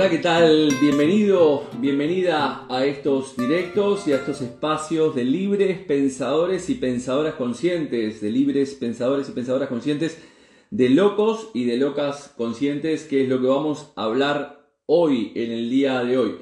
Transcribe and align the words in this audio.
Hola, 0.00 0.08
¿qué 0.08 0.16
tal? 0.16 0.74
Bienvenido, 0.80 1.64
bienvenida 1.76 2.64
a 2.70 2.86
estos 2.86 3.36
directos 3.36 4.08
y 4.08 4.14
a 4.14 4.16
estos 4.16 4.40
espacios 4.40 5.14
de 5.14 5.24
libres 5.24 5.78
pensadores 5.80 6.70
y 6.70 6.76
pensadoras 6.76 7.34
conscientes, 7.34 8.22
de 8.22 8.30
libres 8.30 8.72
pensadores 8.76 9.28
y 9.28 9.32
pensadoras 9.32 9.68
conscientes, 9.68 10.18
de 10.70 10.88
locos 10.88 11.50
y 11.52 11.64
de 11.66 11.76
locas 11.76 12.32
conscientes, 12.38 13.04
que 13.04 13.24
es 13.24 13.28
lo 13.28 13.42
que 13.42 13.48
vamos 13.48 13.92
a 13.94 14.04
hablar 14.04 14.70
hoy, 14.86 15.32
en 15.34 15.52
el 15.52 15.68
día 15.68 16.02
de 16.02 16.16
hoy. 16.16 16.36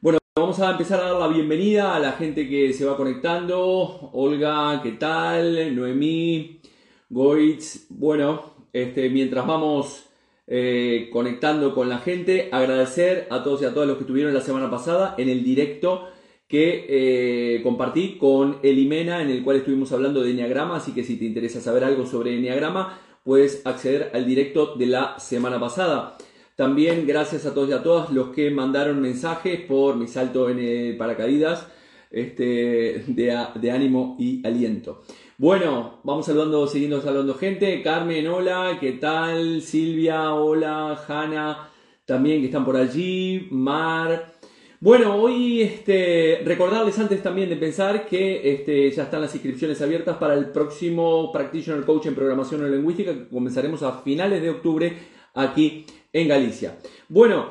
Bueno, 0.00 0.18
vamos 0.34 0.58
a 0.58 0.72
empezar 0.72 0.98
a 0.98 1.12
dar 1.12 1.20
la 1.20 1.28
bienvenida 1.28 1.94
a 1.94 2.00
la 2.00 2.10
gente 2.10 2.48
que 2.48 2.72
se 2.72 2.86
va 2.86 2.96
conectando. 2.96 4.10
Olga, 4.14 4.80
¿qué 4.82 4.90
tal? 4.90 5.76
Noemí, 5.76 6.60
Goitz. 7.08 7.86
Bueno, 7.88 8.66
este, 8.72 9.08
mientras 9.10 9.46
vamos 9.46 10.05
eh, 10.46 11.08
conectando 11.12 11.74
con 11.74 11.88
la 11.88 11.98
gente. 11.98 12.48
Agradecer 12.52 13.26
a 13.30 13.42
todos 13.42 13.62
y 13.62 13.64
a 13.64 13.74
todas 13.74 13.88
los 13.88 13.96
que 13.96 14.04
estuvieron 14.04 14.34
la 14.34 14.40
semana 14.40 14.70
pasada 14.70 15.14
en 15.18 15.28
el 15.28 15.42
directo 15.42 16.08
que 16.48 16.86
eh, 16.88 17.62
compartí 17.62 18.18
con 18.18 18.58
Elimena, 18.62 19.20
en 19.20 19.30
el 19.30 19.42
cual 19.42 19.56
estuvimos 19.56 19.90
hablando 19.92 20.22
de 20.22 20.30
Enneagrama, 20.30 20.76
así 20.76 20.92
que 20.92 21.02
si 21.02 21.16
te 21.16 21.24
interesa 21.24 21.60
saber 21.60 21.82
algo 21.82 22.06
sobre 22.06 22.36
Enneagrama, 22.36 23.00
puedes 23.24 23.66
acceder 23.66 24.10
al 24.14 24.24
directo 24.24 24.76
de 24.76 24.86
la 24.86 25.18
semana 25.18 25.58
pasada. 25.58 26.16
También 26.54 27.06
gracias 27.06 27.44
a 27.46 27.52
todos 27.52 27.68
y 27.68 27.72
a 27.72 27.82
todas 27.82 28.10
los 28.10 28.28
que 28.28 28.50
mandaron 28.50 29.00
mensajes 29.00 29.60
por 29.62 29.96
mi 29.96 30.06
salto 30.06 30.48
en 30.48 30.96
paracaídas 30.96 31.66
este, 32.10 33.04
de 33.08 33.70
ánimo 33.70 34.16
y 34.18 34.46
aliento. 34.46 35.02
Bueno, 35.38 36.00
vamos 36.02 36.24
saludando, 36.24 36.66
siguiendo 36.66 37.02
saludando 37.02 37.34
gente. 37.34 37.82
Carmen, 37.82 38.26
hola, 38.26 38.78
¿qué 38.80 38.92
tal? 38.92 39.60
Silvia, 39.60 40.32
hola, 40.32 40.98
Hanna, 41.06 41.68
también 42.06 42.40
que 42.40 42.46
están 42.46 42.64
por 42.64 42.74
allí. 42.74 43.46
Mar. 43.50 44.32
Bueno, 44.80 45.14
hoy 45.16 45.60
este, 45.60 46.40
recordarles 46.42 46.98
antes 46.98 47.22
también 47.22 47.50
de 47.50 47.56
pensar 47.56 48.06
que 48.06 48.50
este, 48.50 48.90
ya 48.90 49.02
están 49.02 49.20
las 49.20 49.34
inscripciones 49.34 49.82
abiertas 49.82 50.16
para 50.16 50.32
el 50.32 50.52
próximo 50.52 51.30
Practitioner 51.30 51.84
Coach 51.84 52.06
en 52.06 52.14
Programación 52.14 52.64
o 52.64 52.68
Lingüística 52.68 53.12
que 53.12 53.28
comenzaremos 53.28 53.82
a 53.82 54.00
finales 54.00 54.40
de 54.40 54.48
octubre 54.48 54.96
aquí 55.34 55.84
en 56.14 56.28
Galicia. 56.28 56.78
Bueno, 57.10 57.50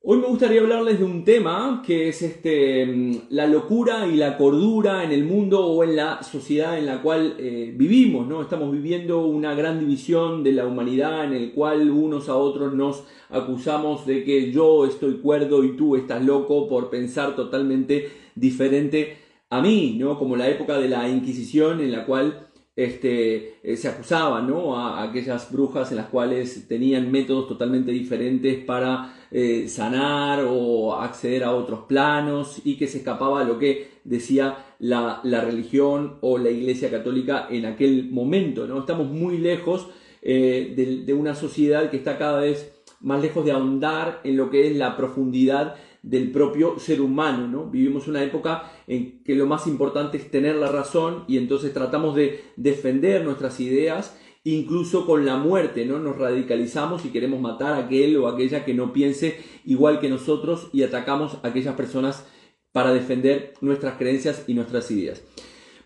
Hoy 0.00 0.18
me 0.18 0.28
gustaría 0.28 0.60
hablarles 0.60 1.00
de 1.00 1.04
un 1.04 1.24
tema 1.24 1.82
que 1.84 2.08
es 2.08 2.22
este, 2.22 3.20
la 3.30 3.48
locura 3.48 4.06
y 4.06 4.14
la 4.14 4.38
cordura 4.38 5.02
en 5.02 5.10
el 5.10 5.24
mundo 5.24 5.66
o 5.66 5.82
en 5.82 5.96
la 5.96 6.22
sociedad 6.22 6.78
en 6.78 6.86
la 6.86 7.02
cual 7.02 7.34
eh, 7.36 7.74
vivimos. 7.76 8.28
¿no? 8.28 8.40
Estamos 8.40 8.70
viviendo 8.70 9.26
una 9.26 9.54
gran 9.54 9.80
división 9.80 10.44
de 10.44 10.52
la 10.52 10.66
humanidad 10.66 11.24
en 11.24 11.32
el 11.32 11.52
cual 11.52 11.90
unos 11.90 12.28
a 12.28 12.36
otros 12.36 12.74
nos 12.74 13.02
acusamos 13.28 14.06
de 14.06 14.22
que 14.22 14.52
yo 14.52 14.86
estoy 14.86 15.14
cuerdo 15.14 15.64
y 15.64 15.76
tú 15.76 15.96
estás 15.96 16.24
loco 16.24 16.68
por 16.68 16.90
pensar 16.90 17.34
totalmente 17.34 18.08
diferente 18.36 19.18
a 19.50 19.60
mí, 19.60 19.96
¿no? 19.98 20.16
como 20.16 20.36
la 20.36 20.48
época 20.48 20.78
de 20.78 20.88
la 20.88 21.08
Inquisición 21.08 21.80
en 21.80 21.90
la 21.90 22.06
cual 22.06 22.48
este, 22.76 23.56
eh, 23.64 23.76
se 23.76 23.88
acusaba 23.88 24.42
¿no? 24.42 24.78
a, 24.78 25.02
aquellas 25.02 25.50
brujas 25.50 25.90
en 25.90 25.96
las 25.96 26.06
cuales 26.06 26.68
tenían 26.68 27.10
métodos 27.10 27.48
totalmente 27.48 27.90
diferentes 27.90 28.64
para 28.64 29.17
eh, 29.30 29.68
sanar 29.68 30.44
o 30.48 30.94
acceder 30.94 31.44
a 31.44 31.54
otros 31.54 31.80
planos 31.88 32.60
y 32.64 32.76
que 32.76 32.86
se 32.86 32.98
escapaba 32.98 33.40
a 33.40 33.44
lo 33.44 33.58
que 33.58 33.98
decía 34.04 34.64
la, 34.78 35.20
religión 35.22 36.18
o 36.20 36.38
la 36.38 36.50
iglesia 36.50 36.90
católica 36.90 37.46
en 37.50 37.66
aquel 37.66 38.10
momento. 38.10 38.66
¿no? 38.66 38.80
Estamos 38.80 39.08
muy 39.08 39.38
lejos 39.38 39.88
eh, 40.22 40.72
de, 40.76 41.04
de 41.04 41.14
una 41.14 41.34
sociedad 41.34 41.90
que 41.90 41.98
está 41.98 42.18
cada 42.18 42.40
vez 42.40 42.74
más 43.00 43.22
lejos 43.22 43.44
de 43.44 43.52
ahondar 43.52 44.20
en 44.24 44.36
lo 44.36 44.50
que 44.50 44.68
es 44.68 44.76
la 44.76 44.96
profundidad 44.96 45.76
del 46.02 46.30
propio 46.30 46.78
ser 46.78 47.00
humano, 47.00 47.48
¿no? 47.48 47.66
Vivimos 47.66 48.08
una 48.08 48.22
época 48.22 48.70
en 48.86 49.22
que 49.24 49.34
lo 49.34 49.46
más 49.46 49.66
importante 49.66 50.16
es 50.16 50.30
tener 50.30 50.56
la 50.56 50.70
razón 50.70 51.24
y 51.26 51.36
entonces 51.36 51.72
tratamos 51.74 52.14
de 52.14 52.44
defender 52.56 53.24
nuestras 53.24 53.60
ideas 53.60 54.16
incluso 54.44 55.06
con 55.06 55.26
la 55.26 55.36
muerte, 55.36 55.84
¿no? 55.84 55.98
Nos 55.98 56.16
radicalizamos 56.16 57.04
y 57.04 57.10
queremos 57.10 57.40
matar 57.40 57.72
a 57.74 57.78
aquel 57.78 58.16
o 58.16 58.28
aquella 58.28 58.64
que 58.64 58.74
no 58.74 58.92
piense 58.92 59.38
igual 59.64 60.00
que 60.00 60.08
nosotros 60.08 60.68
y 60.72 60.82
atacamos 60.82 61.38
a 61.42 61.48
aquellas 61.48 61.74
personas 61.74 62.26
para 62.72 62.92
defender 62.92 63.54
nuestras 63.60 63.98
creencias 63.98 64.44
y 64.46 64.54
nuestras 64.54 64.90
ideas. 64.90 65.22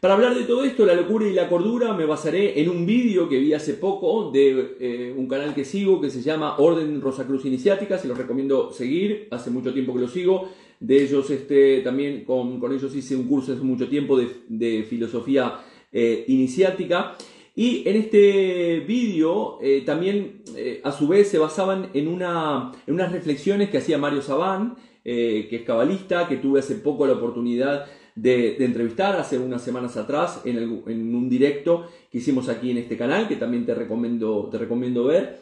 Para 0.02 0.14
hablar 0.14 0.34
de 0.34 0.42
todo 0.42 0.64
esto, 0.64 0.84
la 0.84 0.94
locura 0.94 1.28
y 1.28 1.32
la 1.32 1.48
cordura, 1.48 1.94
me 1.94 2.06
basaré 2.06 2.60
en 2.60 2.68
un 2.68 2.84
vídeo 2.84 3.28
que 3.28 3.38
vi 3.38 3.54
hace 3.54 3.74
poco 3.74 4.32
de 4.32 4.74
eh, 4.80 5.14
un 5.16 5.28
canal 5.28 5.54
que 5.54 5.64
sigo 5.64 6.00
que 6.00 6.10
se 6.10 6.22
llama 6.22 6.56
Orden 6.58 7.00
Rosacruz 7.00 7.44
Iniciática, 7.44 7.96
se 7.98 8.08
los 8.08 8.18
recomiendo 8.18 8.72
seguir, 8.72 9.28
hace 9.30 9.50
mucho 9.50 9.72
tiempo 9.72 9.94
que 9.94 10.00
lo 10.00 10.08
sigo. 10.08 10.48
De 10.80 11.04
ellos, 11.04 11.30
este, 11.30 11.82
también 11.82 12.24
con, 12.24 12.60
ellos 12.72 12.96
hice 12.96 13.14
un 13.14 13.28
curso 13.28 13.52
hace 13.52 13.62
mucho 13.62 13.88
tiempo 13.88 14.18
de, 14.18 14.82
filosofía 14.82 15.60
eh, 15.92 16.24
iniciática. 16.26 17.16
Y 17.54 17.86
en 17.88 17.96
este 17.96 18.80
vídeo 18.80 19.58
eh, 19.60 19.82
también 19.84 20.42
a 20.84 20.92
su 20.92 21.06
vez 21.08 21.28
se 21.28 21.38
basaban 21.38 21.90
en, 21.94 22.08
una, 22.08 22.72
en 22.86 22.94
unas 22.94 23.12
reflexiones 23.12 23.70
que 23.70 23.78
hacía 23.78 23.98
Mario 23.98 24.22
Sabán, 24.22 24.76
que 25.04 25.48
es 25.50 25.62
cabalista, 25.62 26.28
que 26.28 26.36
tuve 26.36 26.60
hace 26.60 26.76
poco 26.76 27.06
la 27.06 27.14
oportunidad 27.14 27.86
de, 28.14 28.56
entrevistar 28.64 29.16
hace 29.16 29.38
unas 29.38 29.62
semanas 29.62 29.96
atrás 29.96 30.42
en, 30.44 30.58
un 30.58 31.28
directo 31.28 31.86
que 32.10 32.18
hicimos 32.18 32.48
aquí 32.48 32.70
en 32.70 32.78
este 32.78 32.96
canal, 32.96 33.28
que 33.28 33.36
también 33.36 33.64
te 33.64 33.74
recomiendo, 33.74 34.48
te 34.50 34.58
recomiendo 34.58 35.04
ver. 35.04 35.40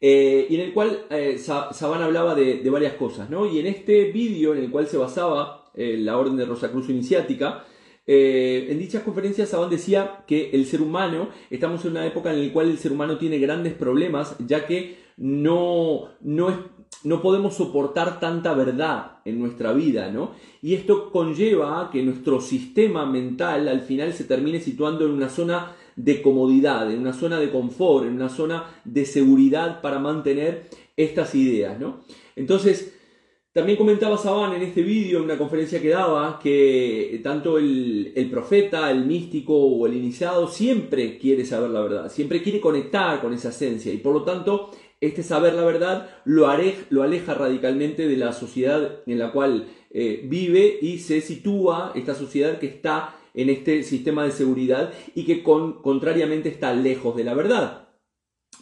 Eh, 0.00 0.46
y 0.50 0.56
en 0.56 0.60
el 0.62 0.72
cual 0.72 1.06
eh, 1.10 1.38
Saban 1.38 2.02
hablaba 2.02 2.34
de, 2.34 2.68
varias 2.70 2.94
cosas, 2.94 3.30
¿no? 3.30 3.46
Y 3.46 3.60
en 3.60 3.66
este 3.66 4.10
vídeo 4.10 4.52
en 4.52 4.64
el 4.64 4.70
cual 4.70 4.86
se 4.86 4.96
basaba 4.96 5.70
eh, 5.74 5.96
la 5.98 6.18
Orden 6.18 6.36
de 6.36 6.44
Rosacruz 6.44 6.88
Iniciática, 6.88 7.64
en 8.06 8.78
dichas 8.78 9.02
conferencias 9.02 9.50
Saban 9.50 9.70
decía 9.70 10.24
que 10.26 10.50
el 10.50 10.66
ser 10.66 10.82
humano, 10.82 11.28
estamos 11.50 11.84
en 11.84 11.92
una 11.92 12.06
época 12.06 12.32
en 12.32 12.46
la 12.46 12.52
cual 12.52 12.70
el 12.70 12.78
ser 12.78 12.92
humano 12.92 13.18
tiene 13.18 13.38
grandes 13.38 13.74
problemas, 13.74 14.36
ya 14.46 14.66
que 14.66 14.98
no, 15.16 16.08
no, 16.20 16.72
no 17.04 17.22
podemos 17.22 17.54
soportar 17.54 18.20
tanta 18.20 18.54
verdad 18.54 19.18
en 19.24 19.38
nuestra 19.38 19.72
vida, 19.72 20.10
¿no? 20.10 20.32
Y 20.60 20.74
esto 20.74 21.10
conlleva 21.10 21.80
a 21.80 21.90
que 21.90 22.02
nuestro 22.02 22.40
sistema 22.40 23.06
mental 23.06 23.68
al 23.68 23.82
final 23.82 24.12
se 24.12 24.24
termine 24.24 24.60
situando 24.60 25.04
en 25.04 25.12
una 25.12 25.28
zona 25.28 25.76
de 25.96 26.22
comodidad, 26.22 26.90
en 26.90 27.00
una 27.00 27.12
zona 27.12 27.38
de 27.38 27.50
confort, 27.50 28.06
en 28.06 28.14
una 28.14 28.28
zona 28.28 28.64
de 28.84 29.04
seguridad 29.04 29.80
para 29.80 29.98
mantener 29.98 30.68
estas 30.96 31.34
ideas, 31.34 31.78
¿no? 31.78 32.00
Entonces, 32.36 32.98
también 33.52 33.76
comentaba 33.76 34.16
Saban 34.16 34.54
en 34.54 34.62
este 34.62 34.82
vídeo, 34.82 35.18
en 35.18 35.24
una 35.24 35.36
conferencia 35.36 35.80
que 35.80 35.90
daba, 35.90 36.38
que 36.38 37.20
tanto 37.22 37.58
el, 37.58 38.28
profeta, 38.30 38.90
el 38.90 39.04
místico 39.04 39.54
o 39.54 39.86
el 39.86 39.94
iniciado 39.94 40.48
siempre 40.48 41.18
quiere 41.18 41.44
saber 41.44 41.70
la 41.70 41.82
verdad, 41.82 42.10
siempre 42.10 42.42
quiere 42.42 42.60
conectar 42.60 43.20
con 43.20 43.34
esa 43.34 43.50
esencia 43.50 43.92
y 43.92 43.98
por 43.98 44.14
lo 44.14 44.22
tanto 44.22 44.70
este 45.02 45.22
saber 45.22 45.52
la 45.54 45.64
verdad 45.64 46.08
lo, 46.24 46.46
lo 46.90 47.02
aleja 47.02 47.34
radicalmente 47.34 48.08
de 48.08 48.16
la 48.16 48.32
sociedad 48.32 49.02
en 49.06 49.18
la 49.18 49.32
cual 49.32 49.68
eh, 49.90 50.22
vive 50.24 50.78
y 50.80 50.98
se 50.98 51.20
sitúa 51.20 51.92
esta 51.94 52.14
sociedad 52.14 52.58
que 52.58 52.66
está 52.66 53.16
en 53.34 53.50
este 53.50 53.82
sistema 53.82 54.24
de 54.24 54.30
seguridad 54.30 54.92
y 55.14 55.24
que 55.24 55.42
contrariamente 55.42 56.48
está 56.48 56.72
lejos 56.72 57.16
de 57.16 57.24
la 57.24 57.34
verdad. 57.34 57.88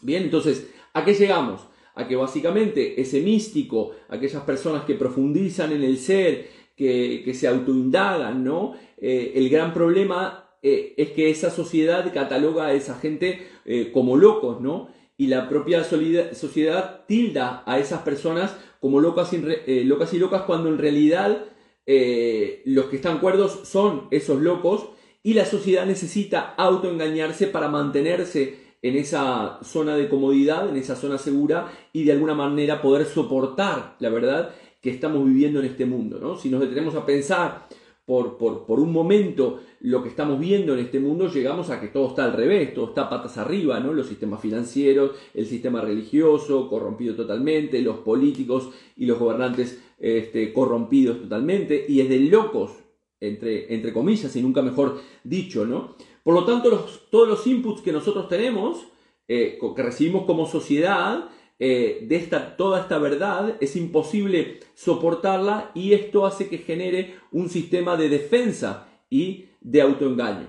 Bien, 0.03 0.25
entonces, 0.25 0.69
¿a 0.95 1.05
qué 1.05 1.15
llegamos? 1.15 1.70
A 1.95 2.07
que 2.07 2.17
básicamente 2.17 3.01
ese 3.01 3.21
místico, 3.21 3.93
aquellas 4.09 4.43
personas 4.43 4.85
que 4.85 4.95
profundizan 4.95 5.73
en 5.73 5.83
el 5.83 5.99
ser, 5.99 6.49
que, 6.77 7.31
se 7.35 7.47
autoindagan, 7.47 8.43
¿no? 8.43 8.75
Eh, 8.97 9.33
el 9.35 9.51
gran 9.51 9.75
problema 9.75 10.51
eh, 10.63 10.95
es 10.97 11.11
que 11.11 11.31
esa 11.31 11.51
sociedad 11.51 12.13
cataloga 12.13 12.67
a 12.67 12.73
esa 12.73 12.95
gente 12.95 13.47
como 13.93 14.17
locos, 14.17 14.61
¿no? 14.61 14.89
y 15.21 15.27
la 15.27 15.51
propia 15.51 15.85
sociedad 15.85 17.05
tilda 17.07 17.63
a 17.67 17.79
esas 17.79 18.01
personas 18.01 18.57
como 18.81 19.01
locas 19.01 19.31
y, 19.35 19.45
eh, 19.67 19.85
locas, 19.85 20.15
y 20.15 20.19
locas 20.19 20.45
cuando 20.45 20.71
en 20.71 20.79
realidad 20.79 21.45
eh, 21.85 22.63
los 22.65 22.87
que 22.87 22.97
están 22.97 23.19
cuerdos 23.19 23.69
son 23.69 24.09
esos 24.11 24.41
locos 24.41 24.89
y 25.23 25.35
la 25.35 25.45
sociedad 25.45 25.85
necesita 25.85 26.55
autoengañarse 26.57 27.49
para 27.49 27.69
mantenerse 27.69 28.70
en 28.83 28.97
esa 28.97 29.59
zona 29.63 29.97
de 29.97 30.09
comodidad, 30.09 30.69
en 30.69 30.77
esa 30.77 30.97
zona 30.97 31.19
segura 31.19 31.71
y 31.93 32.05
de 32.05 32.13
alguna 32.13 32.35
manera 32.35 32.81
poder 32.81 33.07
soportar 33.07 33.97
la 33.99 34.09
verdad 34.09 34.55
que 34.81 34.91
estamos 34.91 35.25
viviendo 35.25 35.61
en 35.61 35.67
este 35.67 35.85
mundo. 35.85 36.19
¿no? 36.19 36.37
Si 36.37 36.49
nos 36.49 36.61
detenemos 36.61 36.95
a 36.95 37.05
pensar 37.05 37.69
por, 38.11 38.81
un 38.81 38.93
momento 38.93 39.61
lo 39.81 40.03
que 40.03 40.09
estamos 40.09 40.41
viendo 40.41 40.75
en 40.75 40.81
este 40.81 40.99
mundo, 40.99 41.29
llegamos 41.29 41.71
a 41.71 41.81
que 41.81 41.89
todo 41.89 42.09
está 42.09 42.25
al 42.25 42.33
revés, 42.33 42.75
todo 42.75 42.89
está 42.89 43.09
patas 43.09 43.39
arriba, 43.39 43.79
¿no? 43.79 43.93
Los 43.93 44.09
sistemas 44.09 44.41
financieros, 44.41 45.13
el 45.33 45.47
sistema 45.47 45.81
religioso 45.81 46.69
corrompido 46.69 47.15
totalmente, 47.15 47.81
los 47.81 47.99
políticos 47.99 48.71
y 48.97 49.07
los 49.07 49.17
gobernantes 49.17 49.81
este, 49.99 50.53
corrompidos 50.53 51.21
totalmente, 51.23 51.85
y 51.89 52.01
es 52.01 52.09
de 52.09 52.19
locos, 52.19 52.73
entre, 53.21 53.73
entre 53.73 53.93
comillas, 53.93 54.35
y 54.35 54.43
nunca 54.43 54.61
mejor 54.61 55.01
dicho, 55.23 55.65
¿no? 55.65 55.95
Por 56.31 56.39
lo 56.39 56.45
tanto, 56.45 56.87
todos 57.11 57.29
los 57.29 57.45
inputs 57.49 57.81
que 57.81 57.91
nosotros 57.91 58.29
tenemos, 58.29 58.87
eh, 59.27 59.59
que 59.75 59.83
recibimos 59.83 60.27
como 60.27 60.47
sociedad, 60.47 61.29
eh, 61.59 62.07
de 62.07 62.15
esta, 62.15 62.57
toda 62.57 62.83
esta 62.83 62.99
verdad, 62.99 63.57
es 63.59 63.75
imposible 63.75 64.61
soportarla 64.75 65.73
y 65.75 65.93
esto 65.93 66.25
hace 66.27 66.49
que 66.49 66.59
genere 66.59 67.17
un 67.33 67.49
sistema 67.49 67.97
de 67.97 68.11
defensa 68.11 68.87
y 69.11 69.47
de 69.61 69.83
autoengaño. 69.83 70.47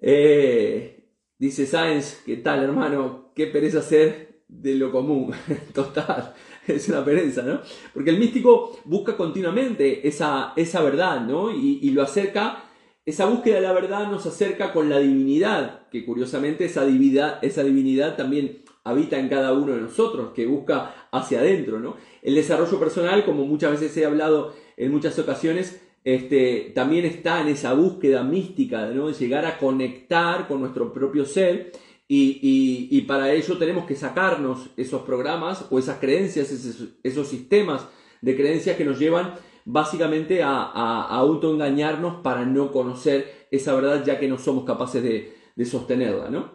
Eh, 0.00 1.02
dice 1.36 1.66
Sáenz, 1.66 2.22
¿qué 2.24 2.36
tal 2.36 2.62
hermano? 2.62 3.32
Qué 3.34 3.48
pereza 3.48 3.82
ser 3.82 4.42
de 4.46 4.76
lo 4.76 4.92
común. 4.92 5.32
Total, 5.74 6.32
es 6.68 6.88
una 6.88 7.04
pereza, 7.04 7.42
¿no? 7.42 7.58
Porque 7.92 8.10
el 8.10 8.20
místico 8.20 8.78
busca 8.84 9.16
continuamente 9.16 10.06
esa, 10.06 10.52
esa 10.54 10.80
verdad, 10.80 11.22
¿no? 11.26 11.50
Y 11.50 11.90
lo 11.90 12.02
acerca 12.02 12.69
esa 13.06 13.26
búsqueda 13.26 13.56
de 13.56 13.62
la 13.62 13.72
verdad 13.72 14.10
nos 14.10 14.26
acerca 14.26 14.72
con 14.72 14.88
la 14.88 14.98
divinidad, 14.98 15.88
que 15.88 16.04
curiosamente 16.04 16.66
esa 16.66 16.84
divinidad, 16.84 17.38
esa 17.42 17.62
divinidad 17.64 18.16
también 18.16 18.62
habita 18.84 19.18
en 19.18 19.28
cada 19.28 19.52
uno 19.52 19.74
de 19.74 19.80
nosotros, 19.80 20.32
que 20.34 20.46
busca 20.46 21.08
hacia 21.10 21.40
adentro, 21.40 21.80
¿no? 21.80 21.96
El 22.22 22.34
desarrollo 22.34 22.78
personal, 22.78 23.24
como 23.24 23.46
muchas 23.46 23.72
veces 23.72 23.96
he 23.96 24.04
hablado 24.04 24.54
en 24.76 24.90
muchas 24.90 25.18
ocasiones, 25.18 25.82
este, 26.04 26.72
también 26.74 27.04
está 27.04 27.40
en 27.42 27.48
esa 27.48 27.74
búsqueda 27.74 28.22
mística, 28.22 28.86
¿no? 28.86 29.08
De 29.08 29.14
llegar 29.14 29.44
a 29.44 29.58
conectar 29.58 30.48
con 30.48 30.60
nuestro 30.60 30.92
propio 30.92 31.24
ser 31.24 31.72
y, 32.12 32.88
y, 32.90 33.02
para 33.02 33.32
ello 33.32 33.56
tenemos 33.56 33.86
que 33.86 33.94
sacarnos 33.94 34.70
esos 34.76 35.02
programas 35.02 35.66
o 35.70 35.78
esas 35.78 36.00
creencias, 36.00 36.50
esos, 36.50 36.88
esos 37.04 37.28
sistemas 37.28 37.86
de 38.20 38.36
creencias 38.36 38.76
que 38.76 38.84
nos 38.84 38.98
llevan 38.98 39.34
básicamente 39.72 40.42
a, 40.42 41.02
autoengañarnos 41.08 42.22
para 42.22 42.44
no 42.44 42.72
conocer 42.72 43.46
esa 43.50 43.74
verdad 43.74 44.04
ya 44.04 44.18
que 44.18 44.28
no 44.28 44.38
somos 44.38 44.64
capaces 44.64 45.02
de, 45.02 45.40
sostenerla, 45.64 46.30
¿no? 46.30 46.52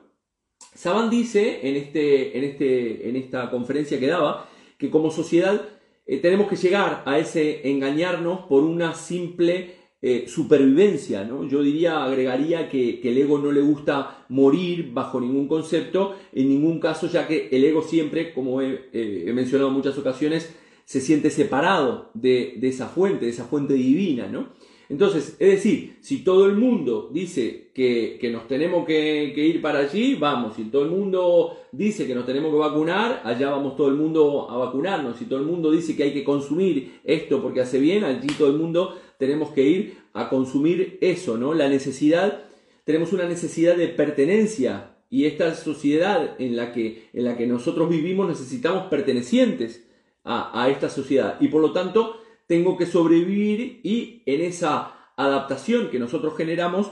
Saban 0.74 1.12
dice 1.12 1.60
en, 1.70 1.76
este, 1.76 2.36
en, 2.36 2.44
este, 2.44 3.08
en 3.08 3.16
esta 3.16 3.52
conferencia 3.52 4.00
que 4.00 4.08
daba 4.08 4.50
que 4.80 4.90
como 4.90 5.12
sociedad 5.12 5.62
eh, 6.08 6.18
tenemos 6.18 6.48
que 6.48 6.56
llegar 6.56 7.04
a 7.06 7.20
ese 7.20 7.70
engañarnos 7.70 8.48
por 8.48 8.64
una 8.64 8.96
simple 8.96 9.76
eh, 10.02 10.26
supervivencia, 10.28 11.24
¿no? 11.24 11.48
Yo 11.48 11.62
diría, 11.62 12.04
agregaría 12.04 12.68
que, 12.68 13.00
el 13.04 13.18
ego 13.18 13.38
no 13.38 13.52
le 13.52 13.62
gusta 13.62 14.26
morir 14.30 14.92
bajo 14.92 15.22
ningún 15.22 15.48
concepto, 15.48 16.16
en 16.34 16.50
ningún 16.50 16.80
caso, 16.80 17.08
ya 17.08 17.28
que 17.28 17.50
el 17.52 17.64
ego 17.64 17.84
siempre, 17.84 18.34
como 18.34 18.62
he, 18.62 18.90
he 18.92 19.32
mencionado 19.34 19.70
en 19.70 19.76
muchas 19.76 19.98
ocasiones, 20.00 20.56
se 20.86 21.02
siente 21.02 21.32
separado 21.32 22.12
de, 22.14 22.60
esa 22.62 22.88
fuente, 22.88 23.26
de 23.26 23.32
esa 23.32 23.46
fuente 23.46 23.74
divina, 23.74 24.28
¿no? 24.28 24.50
Entonces, 24.88 25.36
es 25.40 25.50
decir, 25.50 25.98
si 26.02 26.24
todo 26.24 26.46
el 26.46 26.56
mundo 26.56 27.10
dice 27.12 27.72
que, 27.74 28.20
nos 28.32 28.48
tenemos 28.48 28.86
que, 28.86 29.34
ir 29.36 29.60
para 29.60 29.80
allí, 29.80 30.14
vamos. 30.14 30.56
Si 30.56 30.66
todo 30.66 30.84
el 30.84 30.92
mundo 30.92 31.58
dice 31.72 32.06
que 32.06 32.14
nos 32.14 32.28
tenemos 32.28 32.52
que 32.52 32.60
vacunar, 32.60 33.22
allá 33.24 33.50
vamos 33.50 33.76
todo 33.76 33.88
el 33.88 33.96
mundo 33.96 34.48
a 34.48 34.58
vacunarnos. 34.58 35.18
Si 35.18 35.26
todo 35.26 35.40
el 35.40 35.46
mundo 35.48 35.72
dice 35.72 35.96
que 35.96 36.04
hay 36.04 36.14
que 36.14 36.24
consumir 36.24 37.00
esto 37.04 37.42
porque 37.42 37.62
hace 37.62 37.80
bien, 37.80 38.04
allí 38.04 38.28
todo 38.38 38.50
el 38.50 38.58
mundo 38.58 38.96
tenemos 39.18 39.50
que 39.50 39.64
ir 39.64 39.98
a 40.14 40.30
consumir 40.30 41.00
eso, 41.02 41.36
¿no? 41.36 41.56
La 41.56 41.68
necesidad, 41.68 42.44
tenemos 42.84 43.12
una 43.12 43.28
necesidad 43.28 43.76
de 43.76 43.88
pertenencia 43.88 44.98
y 45.10 45.26
esta 45.26 45.56
sociedad 45.56 46.36
en 46.40 46.56
la 46.56 46.74
que, 46.74 47.10
en 47.12 47.24
la 47.24 47.38
que 47.38 47.48
nosotros 47.48 47.90
vivimos 47.90 48.28
necesitamos 48.28 48.86
pertenecientes 48.88 49.85
a, 50.26 50.70
esta 50.70 50.90
sociedad. 50.90 51.38
Y 51.40 51.48
por 51.48 51.62
lo 51.62 51.72
tanto, 51.72 52.20
tengo 52.48 52.78
que 52.78 52.86
sobrevivir 52.86 53.80
y 53.84 54.24
en 54.26 54.42
esa 54.42 55.12
adaptación 55.16 55.90
que 55.90 56.00
nosotros 56.00 56.36
generamos, 56.36 56.92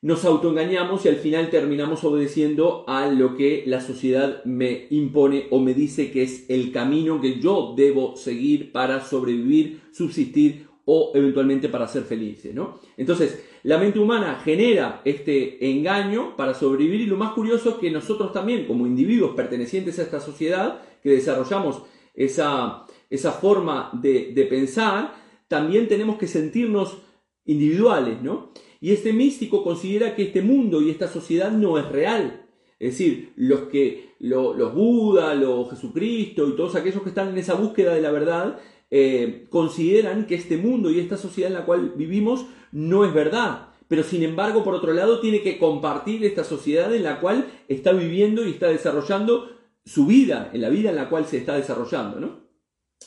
nos 0.00 0.24
autoengañamos 0.24 1.04
y 1.04 1.08
al 1.08 1.16
final 1.16 1.50
terminamos 1.50 2.02
obedeciendo 2.02 2.84
a 2.88 3.06
lo 3.08 3.36
que 3.36 3.62
la 3.66 3.80
sociedad 3.80 4.42
me 4.44 4.86
impone 4.90 5.46
o 5.50 5.60
me 5.60 5.74
dice 5.74 6.10
que 6.10 6.22
es 6.22 6.46
el 6.48 6.72
camino 6.72 7.20
que 7.20 7.38
yo 7.38 7.74
debo 7.76 8.16
seguir 8.16 8.72
para 8.72 9.04
sobrevivir, 9.04 9.80
subsistir 9.92 10.66
o 10.84 11.12
eventualmente 11.14 11.68
para 11.68 11.86
ser 11.86 12.02
feliz. 12.02 12.44
¿no? 12.52 12.80
Entonces, 12.96 13.44
la 13.62 13.78
mente 13.78 14.00
humana 14.00 14.40
genera 14.44 15.02
este 15.04 15.70
engaño 15.70 16.36
para 16.36 16.54
sobrevivir 16.54 17.02
y 17.02 17.06
lo 17.06 17.16
más 17.16 17.32
curioso 17.32 17.70
es 17.70 17.74
que 17.76 17.90
nosotros 17.92 18.32
también, 18.32 18.66
como 18.66 18.88
individuos 18.88 19.36
pertenecientes 19.36 20.00
a 20.00 20.02
esta 20.02 20.20
sociedad, 20.20 20.80
que 21.00 21.10
desarrollamos 21.10 21.82
esa, 22.14 22.86
esa 23.10 23.32
forma 23.32 23.90
de, 23.94 24.46
pensar, 24.48 25.14
también 25.48 25.88
tenemos 25.88 26.18
que 26.18 26.26
sentirnos 26.26 26.98
individuales, 27.44 28.22
¿no? 28.22 28.52
Y 28.80 28.92
este 28.92 29.12
místico 29.12 29.62
considera 29.62 30.16
que 30.16 30.24
este 30.24 30.42
mundo 30.42 30.82
y 30.82 30.90
esta 30.90 31.08
sociedad 31.08 31.50
no 31.52 31.78
es 31.78 31.88
real. 31.88 32.46
Es 32.78 32.92
decir, 32.92 33.32
los 33.36 33.62
que 33.62 34.14
los 34.18 34.74
Buda, 34.74 35.34
los 35.34 35.70
Jesucristo 35.70 36.48
y 36.48 36.56
todos 36.56 36.74
aquellos 36.74 37.02
que 37.02 37.10
están 37.10 37.28
en 37.28 37.38
esa 37.38 37.54
búsqueda 37.54 37.94
de 37.94 38.02
la 38.02 38.10
verdad 38.10 38.58
eh, 38.90 39.46
consideran 39.50 40.26
que 40.26 40.34
este 40.34 40.56
mundo 40.56 40.90
y 40.90 40.98
esta 40.98 41.16
sociedad 41.16 41.50
en 41.50 41.58
la 41.58 41.64
cual 41.64 41.94
vivimos 41.96 42.46
no 42.72 43.04
es 43.04 43.14
verdad. 43.14 43.68
Pero 43.88 44.02
sin 44.02 44.22
embargo, 44.22 44.64
por 44.64 44.74
otro 44.74 44.92
lado, 44.92 45.20
tiene 45.20 45.42
que 45.42 45.58
compartir 45.58 46.24
esta 46.24 46.44
sociedad 46.44 46.94
en 46.94 47.02
la 47.02 47.20
cual 47.20 47.46
está 47.68 47.92
viviendo 47.92 48.46
y 48.46 48.50
está 48.50 48.68
desarrollando 48.68 49.50
su 49.84 50.06
vida, 50.06 50.50
en 50.52 50.60
la 50.60 50.68
vida 50.68 50.90
en 50.90 50.96
la 50.96 51.08
cual 51.08 51.26
se 51.26 51.38
está 51.38 51.56
desarrollando, 51.56 52.20
¿no? 52.20 52.40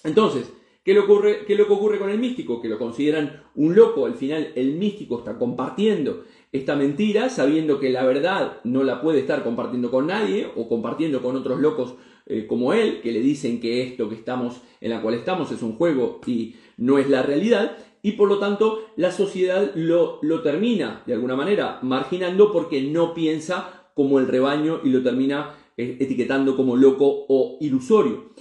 Entonces, 0.03 0.51
¿qué 0.83 0.97
ocurre, 0.99 1.45
qué 1.45 1.53
es 1.53 1.59
lo 1.59 1.67
que 1.67 1.73
ocurre 1.73 1.99
con 1.99 2.09
el 2.09 2.19
místico? 2.19 2.61
Que 2.61 2.67
lo 2.67 2.77
consideran 2.77 3.43
un 3.55 3.75
loco, 3.75 4.05
al 4.05 4.15
final 4.15 4.51
el 4.55 4.73
místico 4.73 5.19
está 5.19 5.37
compartiendo 5.37 6.23
esta 6.51 6.75
mentira, 6.75 7.29
sabiendo 7.29 7.79
que 7.79 7.89
la 7.89 8.05
verdad 8.05 8.59
no 8.63 8.83
la 8.83 9.01
puede 9.01 9.19
estar 9.19 9.43
compartiendo 9.43 9.91
con 9.91 10.07
nadie 10.07 10.47
o 10.55 10.67
compartiendo 10.67 11.21
con 11.21 11.35
otros 11.35 11.59
locos 11.59 11.95
eh, 12.25 12.47
como 12.47 12.73
él, 12.73 13.01
que 13.01 13.11
le 13.11 13.19
dicen 13.19 13.59
que 13.59 13.83
esto 13.83 14.09
que 14.09 14.15
estamos, 14.15 14.61
en 14.81 14.89
la 14.89 15.01
cual 15.01 15.15
estamos 15.15 15.51
es 15.51 15.61
un 15.61 15.75
juego 15.75 16.21
y 16.25 16.55
no 16.77 16.97
es 16.97 17.09
la 17.09 17.21
realidad, 17.21 17.77
y 18.01 18.13
por 18.13 18.29
lo 18.29 18.39
tanto 18.39 18.85
la 18.95 19.11
sociedad 19.11 19.71
lo, 19.75 20.19
lo 20.21 20.41
termina 20.41 21.03
de 21.05 21.13
alguna 21.13 21.35
manera 21.35 21.79
marginando 21.81 22.51
porque 22.51 22.81
no 22.81 23.13
piensa 23.13 23.89
como 23.93 24.19
el 24.19 24.27
rebaño 24.27 24.81
y 24.83 24.89
lo 24.89 25.01
termina 25.01 25.55
etiquetando 25.77 26.55
como 26.55 26.75
loco 26.75 27.25
o 27.27 27.57
ilusorio. 27.61 28.31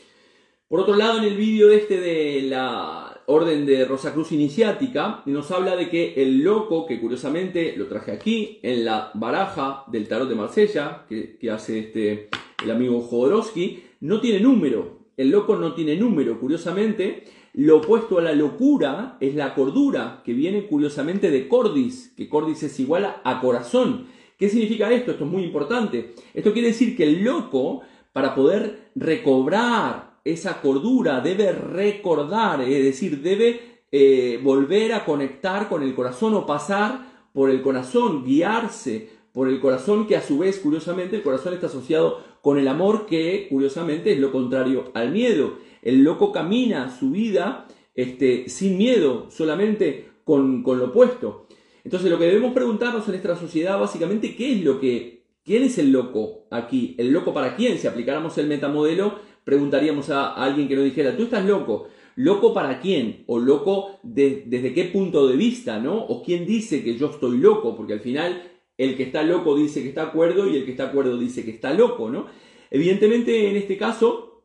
Por 0.69 0.81
otro 0.81 0.97
lado, 0.97 1.19
en 1.19 1.25
el 1.25 1.37
vídeo 1.37 1.71
este 1.71 2.01
de 2.01 2.43
la 2.43 3.23
orden 3.27 3.67
de 3.67 3.85
Rosacruz 3.85 4.33
Iniciática, 4.33 5.23
nos 5.27 5.51
habla 5.51 5.77
de 5.77 5.89
que 5.89 6.15
el 6.17 6.43
loco, 6.43 6.87
que 6.87 7.01
curiosamente 7.01 7.75
lo 7.77 7.87
traje 7.87 8.13
aquí, 8.13 8.59
en 8.63 8.85
la 8.85 9.11
baraja 9.15 9.85
del 9.89 10.09
tarot 10.09 10.29
de 10.29 10.35
Marsella, 10.35 11.07
que, 11.09 11.39
hace 11.51 11.79
este, 11.79 12.29
el 12.63 12.71
amigo 12.71 13.01
Jodorowsky, 13.01 13.83
no 14.01 14.21
tiene 14.21 14.41
número. 14.41 14.99
El 15.17 15.31
loco 15.31 15.57
no 15.57 15.75
tiene 15.75 15.97
número, 15.97 16.41
curiosamente. 16.41 17.25
Lo 17.53 17.77
opuesto 17.77 18.19
a 18.19 18.23
la 18.23 18.33
locura 18.33 19.17
es 19.21 19.35
la 19.37 19.55
cordura, 19.55 20.23
que 20.25 20.33
viene 20.33 20.67
curiosamente 20.67 21.31
de 21.31 21.47
cordis, 21.47 22.13
que 22.17 22.29
cordis 22.29 22.65
es 22.65 22.81
igual 22.81 23.21
a 23.23 23.41
corazón. 23.41 24.09
¿Qué 24.45 24.51
significa 24.51 24.93
esto? 24.93 25.13
Esto 25.13 25.25
es 25.25 25.31
muy 25.31 25.43
importante. 25.43 26.13
Esto 26.35 26.53
quiere 26.53 26.69
decir 26.69 26.95
que 26.95 27.05
el 27.05 27.25
loco, 27.25 27.81
para 28.13 28.35
poder 28.35 28.91
recobrar 28.95 30.19
esa 30.23 30.61
cordura, 30.61 31.23
debe 31.23 31.51
recordar, 31.53 32.61
es 32.61 32.85
decir, 32.85 33.23
debe 33.23 33.81
eh, 33.91 34.39
volver 34.43 34.93
a 34.93 35.07
conectar 35.07 35.67
con 35.67 35.83
el 35.83 35.95
corazón 35.95 36.35
o 36.35 36.45
pasar 36.45 37.31
por 37.33 37.49
el 37.49 37.63
corazón, 37.63 38.23
guiarse 38.23 39.09
por 39.33 39.49
el 39.49 39.61
corazón, 39.61 40.07
que 40.07 40.15
a 40.15 40.21
su 40.21 40.37
vez, 40.37 40.59
curiosamente, 40.59 41.17
el 41.17 41.23
corazón 41.23 41.55
está 41.55 41.69
asociado 41.69 42.21
con 42.43 42.59
el 42.59 42.69
amor, 42.69 43.07
que 43.07 43.47
curiosamente 43.49 44.13
es 44.13 44.19
lo 44.19 44.31
contrario 44.31 44.91
al 44.93 45.11
miedo. 45.11 45.55
El 45.81 46.05
loco 46.05 46.33
camina 46.33 46.95
su 46.95 47.13
vida 47.13 47.67
este, 47.95 48.51
sin 48.51 48.77
miedo, 48.77 49.31
solamente 49.31 50.11
con, 50.23 50.63
con 50.63 50.79
lo 50.81 50.89
opuesto. 50.89 51.47
Entonces 51.85 52.11
lo 52.11 52.19
que 52.19 52.25
debemos 52.25 52.55
preguntarnos 52.55 53.05
en 53.05 53.13
nuestra 53.13 53.37
sociedad 53.37 53.79
básicamente, 53.79 54.35
¿qué 54.35 54.53
es 54.53 54.65
lo 54.65 54.81
que, 54.81 55.27
quién 55.45 55.63
es 55.63 55.79
el 55.79 55.93
loco 55.93 56.47
aquí? 56.51 56.95
¿El 56.99 57.13
loco 57.13 57.35
para 57.35 57.55
quién? 57.57 57.79
Si 57.79 57.87
aplicáramos 57.87 58.37
el 58.39 58.47
metamodelo, 58.47 59.19
preguntaríamos 59.45 60.09
a, 60.09 60.33
alguien 60.33 60.67
que 60.67 60.77
nos 60.77 60.85
dijera, 60.85 61.17
tú 61.17 61.25
estás 61.25 61.45
loco. 61.45 61.89
¿Loco 62.17 62.55
para 62.55 62.81
quién? 62.81 63.25
¿O 63.27 63.39
loco 63.39 63.99
desde 64.03 64.73
qué 64.73 64.85
punto 64.85 65.27
de 65.27 65.37
vista? 65.37 65.79
¿no? 65.79 65.97
¿O 65.97 66.23
quién 66.23 66.47
dice 66.47 66.83
que 66.83 66.97
yo 66.97 67.11
estoy 67.11 67.39
loco? 67.39 67.77
Porque 67.77 67.93
al 67.93 68.01
final 68.01 68.43
el 68.79 68.97
que 68.97 69.03
está 69.03 69.23
loco 69.23 69.57
dice 69.57 69.83
que 69.83 69.89
está 69.89 70.05
acuerdo 70.05 70.49
y 70.49 70.57
el 70.57 70.65
que 70.65 70.71
está 70.71 70.85
acuerdo 70.85 71.19
dice 71.19 71.45
que 71.45 71.51
está 71.51 71.75
loco, 71.75 72.11
¿no? 72.11 72.27
Evidentemente 72.71 73.51
en 73.51 73.57
este 73.57 73.77
caso 73.77 74.45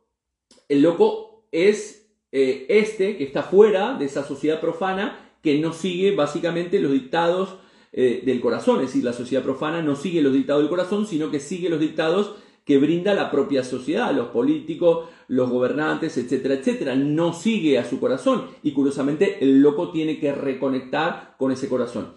el 0.68 0.82
loco 0.82 1.46
es 1.52 2.12
eh, 2.32 2.66
este 2.68 3.16
que 3.16 3.24
está 3.24 3.42
fuera 3.42 3.96
de 3.96 4.04
esa 4.04 4.24
sociedad 4.24 4.60
profana 4.60 5.29
que 5.42 5.58
no 5.58 5.72
sigue 5.72 6.14
básicamente 6.14 6.80
los 6.80 6.92
dictados 6.92 7.56
eh, 7.92 8.22
del 8.24 8.40
corazón, 8.40 8.76
es 8.80 8.88
decir, 8.88 9.04
la 9.04 9.12
sociedad 9.12 9.42
profana 9.42 9.82
no 9.82 9.96
sigue 9.96 10.22
los 10.22 10.32
dictados 10.32 10.62
del 10.62 10.70
corazón, 10.70 11.06
sino 11.06 11.30
que 11.30 11.40
sigue 11.40 11.68
los 11.68 11.80
dictados 11.80 12.36
que 12.64 12.78
brinda 12.78 13.14
la 13.14 13.30
propia 13.30 13.64
sociedad, 13.64 14.14
los 14.14 14.28
políticos, 14.28 15.08
los 15.26 15.50
gobernantes, 15.50 16.16
etcétera, 16.16 16.54
etcétera. 16.54 16.94
No 16.94 17.32
sigue 17.32 17.78
a 17.78 17.84
su 17.84 17.98
corazón 17.98 18.44
y 18.62 18.72
curiosamente 18.72 19.38
el 19.40 19.60
loco 19.60 19.90
tiene 19.90 20.20
que 20.20 20.32
reconectar 20.32 21.34
con 21.36 21.50
ese 21.50 21.68
corazón. 21.68 22.14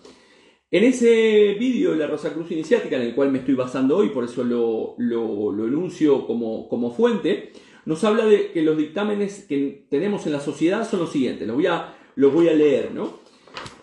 En 0.69 0.83
ese 0.83 1.55
vídeo 1.59 1.91
de 1.91 1.97
la 1.97 2.07
Rosa 2.07 2.33
Cruz 2.33 2.51
Iniciática, 2.51 2.95
en 2.95 3.03
el 3.03 3.15
cual 3.15 3.31
me 3.31 3.39
estoy 3.39 3.55
basando 3.55 3.97
hoy, 3.97 4.09
por 4.09 4.23
eso 4.23 4.43
lo, 4.43 4.95
lo, 4.97 5.67
enuncio 5.67 6.25
como, 6.25 6.67
como, 6.67 6.91
fuente, 6.91 7.51
nos 7.85 8.03
habla 8.03 8.25
de 8.25 8.51
que 8.51 8.63
los 8.63 8.77
dictámenes 8.77 9.45
que 9.47 9.85
tenemos 9.89 10.25
en 10.25 10.33
la 10.33 10.39
sociedad 10.39 10.87
son 10.87 11.01
los 11.01 11.11
siguientes. 11.11 11.51
Voy 11.51 11.67
a, 11.67 11.95
los 12.15 12.33
voy 12.33 12.49
a 12.49 12.53
leer, 12.53 12.93
¿no? 12.93 13.19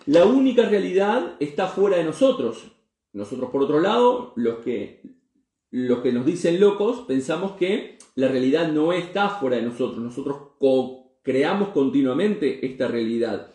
La 0.05 0.25
única 0.25 0.67
realidad 0.67 1.35
está 1.39 1.67
fuera 1.67 1.97
de 1.97 2.03
nosotros. 2.03 2.71
Nosotros, 3.13 3.49
por 3.49 3.63
otro 3.63 3.79
lado, 3.79 4.33
los 4.35 4.59
que, 4.59 5.01
los 5.69 5.99
que 5.99 6.11
nos 6.11 6.25
dicen 6.25 6.59
locos, 6.59 7.01
pensamos 7.01 7.53
que 7.53 7.97
la 8.15 8.27
realidad 8.27 8.71
no 8.71 8.93
está 8.93 9.29
fuera 9.29 9.57
de 9.57 9.63
nosotros. 9.63 9.99
Nosotros 9.99 10.37
creamos 11.23 11.69
continuamente 11.69 12.65
esta 12.65 12.87
realidad. 12.87 13.51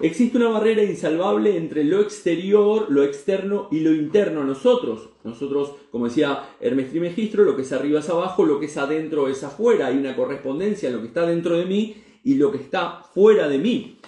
Existe 0.00 0.38
una 0.38 0.48
barrera 0.48 0.82
insalvable 0.82 1.56
entre 1.56 1.84
lo 1.84 2.00
exterior, 2.00 2.86
lo 2.90 3.04
externo 3.04 3.68
y 3.70 3.80
lo 3.80 3.92
interno 3.92 4.40
a 4.40 4.44
nosotros. 4.44 5.10
Nosotros, 5.22 5.74
como 5.92 6.06
decía 6.06 6.48
Hermes 6.60 6.90
Trimegistro, 6.90 7.44
lo 7.44 7.54
que 7.54 7.62
es 7.62 7.72
arriba 7.72 8.00
es 8.00 8.10
abajo, 8.10 8.44
lo 8.44 8.58
que 8.58 8.66
es 8.66 8.76
adentro 8.76 9.28
es 9.28 9.44
afuera. 9.44 9.86
Hay 9.86 9.96
una 9.96 10.16
correspondencia 10.16 10.88
en 10.88 10.96
lo 10.96 11.00
que 11.00 11.08
está 11.08 11.24
dentro 11.24 11.56
de 11.56 11.66
mí 11.66 11.94
y 12.24 12.34
lo 12.34 12.50
que 12.50 12.58
está 12.58 13.04
fuera 13.14 13.48
de 13.48 13.58
mí. 13.58 13.98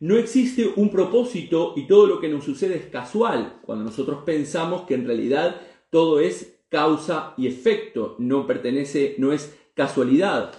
No 0.00 0.16
existe 0.16 0.72
un 0.76 0.90
propósito 0.90 1.74
y 1.76 1.86
todo 1.86 2.06
lo 2.06 2.20
que 2.20 2.30
nos 2.30 2.44
sucede 2.44 2.76
es 2.76 2.86
casual, 2.86 3.60
cuando 3.60 3.84
nosotros 3.84 4.22
pensamos 4.24 4.86
que 4.86 4.94
en 4.94 5.06
realidad 5.06 5.60
todo 5.90 6.20
es 6.20 6.58
causa 6.70 7.34
y 7.36 7.46
efecto, 7.46 8.16
no 8.18 8.46
pertenece, 8.46 9.16
no 9.18 9.34
es 9.34 9.54
casualidad. 9.74 10.54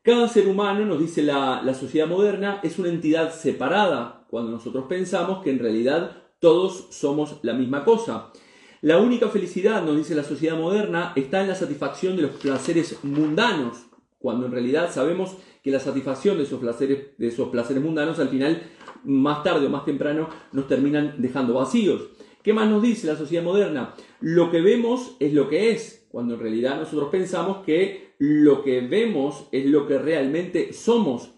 Cada 0.00 0.28
ser 0.28 0.48
humano, 0.48 0.86
nos 0.86 0.98
dice 0.98 1.22
la, 1.22 1.74
sociedad 1.78 2.06
moderna, 2.06 2.58
es 2.62 2.78
una 2.78 2.88
entidad 2.88 3.34
separada 3.34 4.24
cuando 4.30 4.50
nosotros 4.50 4.86
pensamos 4.88 5.44
que 5.44 5.50
en 5.50 5.58
realidad 5.58 6.16
todos 6.38 6.86
somos 6.88 7.36
la 7.42 7.52
misma 7.52 7.84
cosa. 7.84 8.32
La 8.80 8.96
única 8.96 9.28
felicidad, 9.28 9.84
nos 9.84 9.98
dice 9.98 10.14
la 10.14 10.24
sociedad 10.24 10.56
moderna, 10.56 11.12
está 11.16 11.42
en 11.42 11.48
la 11.48 11.54
satisfacción 11.54 12.16
de 12.16 12.22
los 12.22 12.30
placeres 12.30 13.04
mundanos, 13.04 13.88
cuando 14.18 14.46
en 14.46 14.52
realidad 14.52 14.90
sabemos 14.90 15.32
que 15.32 15.49
la 15.64 15.80
satisfacción 15.80 16.38
de 16.38 16.44
esos 16.44 16.60
placeres, 16.60 17.08
de 17.18 17.28
esos 17.28 17.48
placeres 17.50 17.82
mundanos 17.82 18.18
al 18.18 18.30
final, 18.30 18.62
más 19.04 19.42
tarde 19.42 19.66
o 19.66 19.70
más 19.70 19.84
temprano, 19.84 20.28
nos 20.52 20.66
terminan 20.66 21.16
dejando 21.18 21.54
vacíos. 21.54 22.08
¿Qué 22.42 22.54
más 22.54 22.70
nos 22.70 22.82
dice 22.82 23.06
la 23.06 23.16
sociedad 23.16 23.44
moderna? 23.44 23.94
Lo 24.20 24.50
que 24.50 24.62
vemos 24.62 25.16
es 25.20 25.34
lo 25.34 25.48
que 25.48 25.72
es, 25.72 26.06
cuando 26.10 26.34
en 26.34 26.40
realidad 26.40 26.78
nosotros 26.78 27.10
pensamos 27.10 27.58
que 27.66 28.14
lo 28.18 28.62
que 28.62 28.80
vemos 28.80 29.46
es 29.52 29.66
lo 29.66 29.86
que 29.86 29.98
realmente 29.98 30.72
somos. 30.72 31.32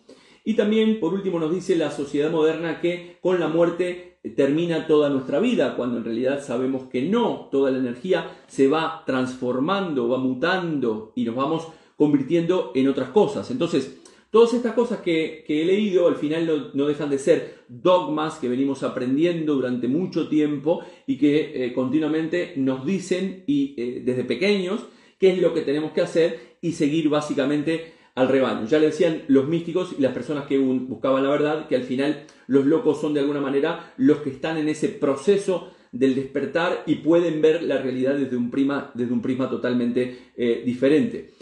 Y 0.44 0.54
también, 0.54 1.00
por 1.00 1.14
último, 1.14 1.40
nos 1.40 1.52
dice 1.52 1.76
la 1.76 1.90
sociedad 1.90 2.30
moderna 2.30 2.80
que 2.80 3.18
con 3.20 3.40
la 3.40 3.48
muerte 3.48 4.18
termina 4.36 4.86
toda 4.86 5.08
nuestra 5.08 5.40
vida, 5.40 5.76
cuando 5.76 5.98
en 5.98 6.04
realidad 6.04 6.42
sabemos 6.42 6.84
que 6.84 7.02
no, 7.02 7.48
toda 7.50 7.70
la 7.70 7.78
energía 7.78 8.30
se 8.46 8.68
va 8.68 9.02
transformando, 9.04 10.08
va 10.08 10.18
mutando 10.18 11.12
y 11.16 11.24
nos 11.24 11.34
vamos 11.34 11.68
convirtiendo 11.96 12.72
en 12.74 12.88
otras 12.88 13.10
cosas. 13.10 13.50
Entonces, 13.50 14.01
todas 14.32 14.54
estas 14.54 14.72
cosas 14.72 15.00
que, 15.00 15.44
he 15.46 15.64
leído 15.64 16.08
al 16.08 16.16
final 16.16 16.72
no, 16.72 16.86
dejan 16.86 17.10
de 17.10 17.18
ser 17.18 17.58
dogmas 17.68 18.38
que 18.38 18.48
venimos 18.48 18.82
aprendiendo 18.82 19.54
durante 19.54 19.88
mucho 19.88 20.26
tiempo 20.28 20.80
y 21.06 21.18
que 21.18 21.66
eh, 21.66 21.72
continuamente 21.74 22.54
nos 22.56 22.84
dicen 22.86 23.44
y 23.46 23.74
eh, 23.76 24.02
desde 24.02 24.24
pequeños 24.24 24.86
qué 25.18 25.32
es 25.32 25.38
lo 25.38 25.52
que 25.52 25.60
tenemos 25.60 25.92
que 25.92 26.00
hacer 26.00 26.56
y 26.62 26.72
seguir 26.72 27.10
básicamente 27.10 27.92
al 28.14 28.28
rebaño. 28.28 28.66
Ya 28.66 28.78
le 28.78 28.86
decían 28.86 29.22
los 29.28 29.46
místicos 29.46 29.94
y 29.98 30.00
las 30.00 30.14
personas 30.14 30.46
que 30.46 30.56
buscaban 30.56 31.22
la 31.24 31.30
verdad 31.30 31.68
que 31.68 31.76
al 31.76 31.84
final 31.84 32.24
los 32.46 32.64
locos 32.64 33.02
son 33.02 33.12
de 33.12 33.20
alguna 33.20 33.40
manera 33.42 33.92
los 33.98 34.18
que 34.18 34.30
están 34.30 34.56
en 34.56 34.70
ese 34.70 34.88
proceso 34.88 35.70
del 35.92 36.14
despertar 36.14 36.84
y 36.86 36.96
pueden 36.96 37.42
ver 37.42 37.62
la 37.62 37.82
realidad 37.82 38.14
desde 38.14 38.36
un, 38.36 38.50
desde 38.94 39.12
un 39.12 39.20
prisma 39.20 39.50
totalmente 39.50 40.30
eh, 40.36 40.62
diferente. 40.64 41.32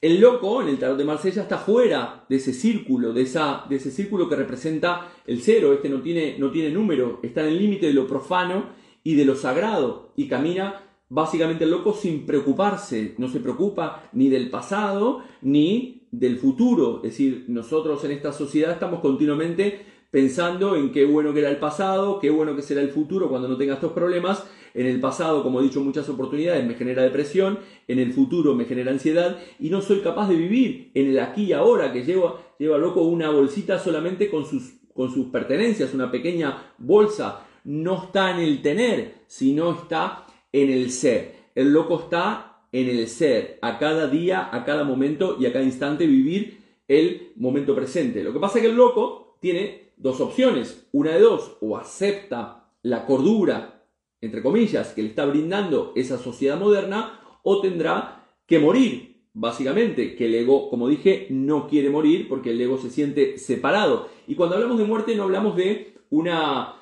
El 0.00 0.18
loco 0.18 0.62
en 0.62 0.68
el 0.68 0.78
tarot 0.78 0.96
de 0.96 1.04
Marsella 1.04 1.42
está 1.42 1.58
fuera 1.58 2.24
de 2.26 2.36
ese 2.36 2.54
círculo, 2.54 3.12
de, 3.12 3.20
esa, 3.20 3.66
de 3.68 3.76
ese 3.76 3.90
círculo 3.90 4.30
que 4.30 4.36
representa 4.36 5.12
el 5.26 5.42
cero. 5.42 5.74
Este 5.74 5.90
no 5.90 6.00
tiene, 6.00 6.38
no 6.38 6.50
tiene 6.50 6.70
número, 6.70 7.20
está 7.22 7.42
en 7.42 7.48
el 7.48 7.58
límite 7.58 7.86
de 7.86 7.92
lo 7.92 8.06
profano 8.06 8.70
y 9.04 9.14
de 9.14 9.26
lo 9.26 9.36
sagrado 9.36 10.12
y 10.16 10.26
camina 10.26 10.86
básicamente 11.10 11.64
el 11.64 11.70
loco 11.70 11.92
sin 11.92 12.24
preocuparse, 12.24 13.14
no 13.18 13.28
se 13.28 13.40
preocupa 13.40 14.08
ni 14.12 14.30
del 14.30 14.48
pasado 14.48 15.22
ni 15.42 16.06
del 16.10 16.38
futuro. 16.38 16.98
Es 17.04 17.10
decir, 17.10 17.44
nosotros 17.48 18.02
en 18.04 18.12
esta 18.12 18.32
sociedad 18.32 18.72
estamos 18.72 19.00
continuamente 19.00 19.84
pensando 20.10 20.76
en 20.76 20.92
qué 20.92 21.04
bueno 21.04 21.32
que 21.32 21.40
era 21.40 21.50
el 21.50 21.58
pasado, 21.58 22.18
qué 22.20 22.30
bueno 22.30 22.56
que 22.56 22.62
será 22.62 22.80
el 22.80 22.90
futuro 22.90 23.28
cuando 23.28 23.48
no 23.48 23.56
tenga 23.56 23.74
estos 23.74 23.92
problemas. 23.92 24.46
En 24.72 24.86
el 24.86 25.00
pasado, 25.00 25.42
como 25.42 25.60
he 25.60 25.64
dicho 25.64 25.80
muchas 25.80 26.08
oportunidades, 26.08 26.64
me 26.64 26.74
genera 26.74 27.02
depresión, 27.02 27.58
en 27.90 27.98
el 27.98 28.12
futuro 28.12 28.54
me 28.54 28.66
genera 28.66 28.92
ansiedad 28.92 29.38
y 29.58 29.68
no 29.70 29.80
soy 29.80 30.00
capaz 30.00 30.28
de 30.28 30.36
vivir 30.36 30.90
en 30.94 31.08
el 31.08 31.18
aquí 31.18 31.44
y 31.44 31.52
ahora 31.52 31.92
que 31.92 32.04
lleva, 32.04 32.40
lleva 32.58 32.78
loco 32.78 33.02
una 33.02 33.30
bolsita 33.30 33.78
solamente 33.78 34.30
con 34.30 34.46
sus, 34.46 34.74
con 34.94 35.12
sus 35.12 35.26
pertenencias, 35.26 35.92
una 35.92 36.10
pequeña 36.10 36.72
bolsa. 36.78 37.46
No 37.64 38.04
está 38.04 38.30
en 38.30 38.38
el 38.38 38.62
tener, 38.62 39.22
sino 39.26 39.72
está 39.72 40.26
en 40.52 40.70
el 40.70 40.90
ser. 40.90 41.34
El 41.54 41.72
loco 41.72 42.00
está 42.00 42.50
en 42.72 42.88
el 42.88 43.08
ser, 43.08 43.58
a 43.60 43.78
cada 43.78 44.06
día, 44.06 44.48
a 44.52 44.64
cada 44.64 44.84
momento 44.84 45.36
y 45.40 45.46
a 45.46 45.52
cada 45.52 45.64
instante 45.64 46.06
vivir 46.06 46.58
el 46.86 47.32
momento 47.36 47.74
presente. 47.74 48.22
Lo 48.22 48.32
que 48.32 48.38
pasa 48.38 48.58
es 48.58 48.62
que 48.62 48.70
el 48.70 48.76
loco 48.76 49.36
tiene 49.40 49.92
dos 49.96 50.20
opciones, 50.20 50.88
una 50.92 51.12
de 51.12 51.20
dos, 51.20 51.56
o 51.60 51.76
acepta 51.76 52.68
la 52.82 53.04
cordura, 53.04 53.84
entre 54.20 54.42
comillas, 54.42 54.92
que 54.94 55.02
le 55.02 55.08
está 55.08 55.24
brindando 55.24 55.92
esa 55.96 56.18
sociedad 56.18 56.58
moderna, 56.58 57.19
o 57.42 57.60
tendrá 57.60 58.26
que 58.46 58.58
morir, 58.58 59.22
básicamente, 59.32 60.16
que 60.16 60.26
el 60.26 60.34
ego, 60.34 60.70
como 60.70 60.88
dije, 60.88 61.26
no 61.30 61.68
quiere 61.68 61.90
morir 61.90 62.28
porque 62.28 62.50
el 62.50 62.60
ego 62.60 62.78
se 62.78 62.90
siente 62.90 63.38
separado. 63.38 64.08
Y 64.26 64.34
cuando 64.34 64.56
hablamos 64.56 64.78
de 64.78 64.84
muerte 64.84 65.14
no 65.16 65.24
hablamos 65.24 65.56
de 65.56 65.94
una 66.10 66.80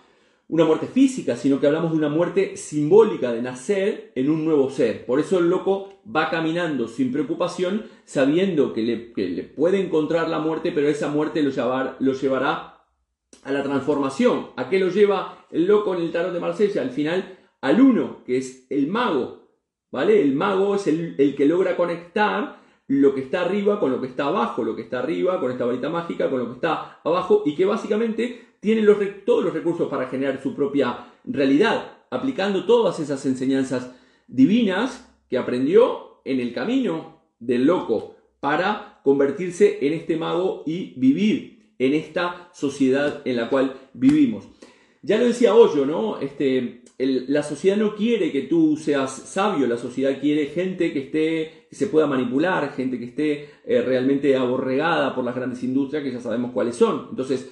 una 0.48 0.64
muerte 0.64 0.86
física, 0.86 1.36
sino 1.36 1.60
que 1.60 1.66
hablamos 1.66 1.90
de 1.92 1.98
una 1.98 2.08
muerte 2.08 2.56
simbólica 2.56 3.32
de 3.32 3.42
nacer 3.42 4.12
en 4.14 4.30
un 4.30 4.46
nuevo 4.46 4.70
ser. 4.70 5.04
Por 5.04 5.20
eso 5.20 5.38
el 5.38 5.50
loco 5.50 6.00
va 6.04 6.30
caminando 6.30 6.88
sin 6.88 7.12
preocupación, 7.12 7.84
sabiendo 8.04 8.72
que 8.72 8.82
le, 8.82 9.42
puede 9.44 9.78
encontrar 9.78 10.28
la 10.30 10.38
muerte, 10.38 10.72
pero 10.72 10.88
esa 10.88 11.08
muerte 11.08 11.42
lo, 11.42 11.50
lo 11.98 12.12
llevará 12.14 12.82
a 13.42 13.52
la 13.52 13.62
transformación. 13.62 14.48
¿A 14.56 14.70
qué 14.70 14.78
lo 14.78 14.88
lleva 14.88 15.46
el 15.50 15.66
loco 15.66 15.94
en 15.94 16.02
el 16.02 16.12
tarot 16.12 16.32
de 16.32 16.40
Marsella? 16.40 16.80
Al 16.80 16.90
final, 16.90 17.38
al 17.60 17.80
uno, 17.80 18.24
que 18.24 18.38
es 18.38 18.66
el 18.70 18.86
mago. 18.86 19.48
¿Vale? 19.90 20.21
El 20.21 20.35
mago 20.35 20.75
es 20.75 20.87
el, 20.87 21.14
el 21.18 21.35
que 21.35 21.47
logra 21.47 21.76
conectar 21.76 22.59
lo 22.88 23.14
que 23.14 23.21
está 23.21 23.42
arriba 23.42 23.78
con 23.78 23.92
lo 23.92 24.00
que 24.00 24.07
está 24.07 24.26
abajo, 24.26 24.64
lo 24.64 24.75
que 24.75 24.83
está 24.83 25.00
arriba 25.00 25.38
con 25.40 25.50
esta 25.50 25.66
varita 25.66 25.90
mágica, 25.90 26.30
con 26.30 26.40
lo 26.40 26.47
que 26.47 26.54
está 26.54 27.00
abajo, 27.04 27.42
y 27.45 27.54
que 27.54 27.66
básicamente 27.66 28.49
tiene 28.61 28.83
todos 29.25 29.45
los 29.45 29.54
recursos 29.54 29.88
para 29.88 30.09
generar 30.09 30.42
su 30.42 30.54
propia 30.54 31.07
realidad, 31.25 31.99
aplicando 32.11 32.64
todas 32.64 32.99
esas 32.99 33.25
enseñanzas 33.26 33.95
divinas 34.26 35.09
que 35.28 35.38
aprendió 35.38 36.21
en 36.25 36.40
el 36.40 36.52
camino 36.52 37.21
del 37.38 37.66
loco 37.66 38.16
para 38.40 39.00
convertirse 39.04 39.87
en 39.87 39.92
este 39.92 40.16
mago 40.16 40.62
y 40.66 40.95
vivir 40.99 41.75
en 41.78 41.95
esta 41.95 42.50
sociedad 42.52 43.23
en 43.25 43.37
la 43.37 43.49
cual 43.49 43.75
vivimos. 43.92 44.49
Ya 45.02 45.18
lo 45.18 45.26
decía 45.26 45.54
Hoyo, 45.54 45.87
¿no? 45.87 46.18
Este, 46.18 46.83
la 46.99 47.43
sociedad 47.43 47.76
no 47.76 47.95
quiere 47.95 48.33
que 48.33 48.43
tú 48.43 48.76
seas 48.76 49.12
sabio, 49.12 49.67
la 49.67 49.76
sociedad 49.76 50.21
quiere 50.21 50.47
gente 50.47 50.93
que 50.93 50.99
esté, 50.99 51.67
que 51.71 51.76
se 51.76 51.87
pueda 51.87 52.07
manipular, 52.07 52.75
gente 52.75 52.99
que 52.99 53.05
esté 53.05 53.50
eh, 53.64 53.83
realmente 53.83 54.37
aborregada 54.37 55.14
por 55.14 55.25
las 55.25 55.37
grandes 55.37 55.62
industrias 55.62 56.02
que 56.02 56.12
ya 56.12 56.21
sabemos 56.21 56.50
cuáles 56.52 56.75
son. 56.76 57.07
Entonces, 57.11 57.50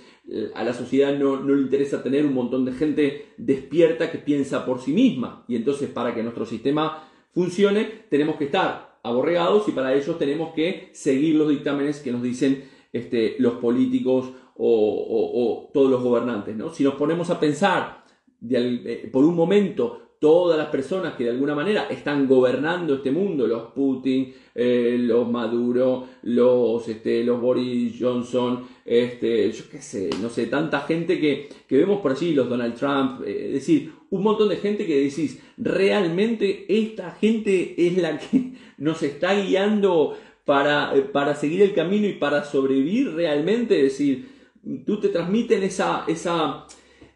a 0.55 0.65
la 0.65 0.73
sociedad 0.73 1.17
no, 1.17 1.41
le 1.41 1.63
interesa 1.63 2.03
tener 2.03 2.27
un 2.27 2.35
montón 2.35 2.65
de 2.65 2.73
gente 2.73 3.27
despierta 3.37 4.11
que 4.11 4.19
piensa 4.19 4.67
por 4.67 4.81
sí 4.81 4.93
misma. 4.93 5.45
Y 5.49 5.57
entonces 5.57 5.89
para 5.91 6.15
que 6.15 6.23
nuestro 6.23 6.45
sistema 6.47 7.05
funcione 7.33 7.85
tenemos 8.11 8.37
que 8.37 8.45
estar 8.45 8.99
aborregados 9.03 9.69
y 9.69 9.73
para 9.73 9.95
ello 9.95 10.17
tenemos 10.17 10.53
que 10.55 10.89
seguir 10.93 11.37
los 11.37 11.49
dictámenes 11.49 12.01
que 12.01 12.11
nos 12.11 12.23
dicen 12.23 12.65
este, 12.93 13.37
los 13.39 13.55
políticos 13.55 14.33
o, 14.57 15.71
todos 15.73 15.91
los 15.91 16.03
gobernantes. 16.03 16.57
¿no? 16.57 16.71
Si 16.71 16.83
nos 16.83 16.95
ponemos 16.95 17.31
a 17.31 17.39
pensar 17.39 18.05
eh, 18.49 19.09
por 19.11 19.25
un 19.25 19.35
momento 19.35 20.07
todas 20.19 20.57
las 20.57 20.69
personas 20.69 21.15
que 21.15 21.25
de 21.25 21.31
alguna 21.31 21.55
manera 21.55 21.89
están 21.91 22.27
gobernando 22.27 22.95
este 22.95 23.11
mundo, 23.11 23.47
los 23.47 23.73
Putin, 23.73 24.33
eh, 24.55 24.97
los 24.99 25.29
Maduro, 25.29 26.09
los, 26.23 26.89
este, 26.89 27.23
los 27.23 27.41
Boris 27.41 27.95
Johnson, 28.01 28.67
este, 28.85 29.51
yo 29.53 29.65
qué 29.71 29.83
sé, 29.83 30.11
no 30.21 30.31
sé, 30.31 30.47
tanta 30.47 30.81
gente 30.81 31.21
que, 31.21 31.49
vemos 31.69 32.01
por 32.01 32.13
allí, 32.13 32.33
los 32.33 32.49
Donald 32.49 32.75
Trump, 32.75 33.23
eh, 33.27 33.49
es 33.49 33.53
decir, 33.53 33.93
un 34.11 34.23
montón 34.23 34.49
de 34.49 34.57
gente 34.57 34.87
que 34.87 35.01
decís, 35.01 35.41
realmente 35.59 36.65
esta 36.69 37.11
gente 37.13 37.75
es 37.77 37.99
la 37.99 38.19
que 38.19 38.53
nos 38.79 39.03
está 39.03 39.35
guiando 39.35 40.17
para, 40.45 40.95
para 41.13 41.35
seguir 41.35 41.61
el 41.61 41.75
camino 41.75 42.07
y 42.07 42.15
para 42.15 42.45
sobrevivir 42.45 43.13
realmente, 43.13 43.77
es 43.77 43.93
decir, 43.93 44.29
tú 44.87 44.99
te 44.99 45.09
transmiten 45.09 45.63
esa, 45.63 46.05
esa 46.09 46.67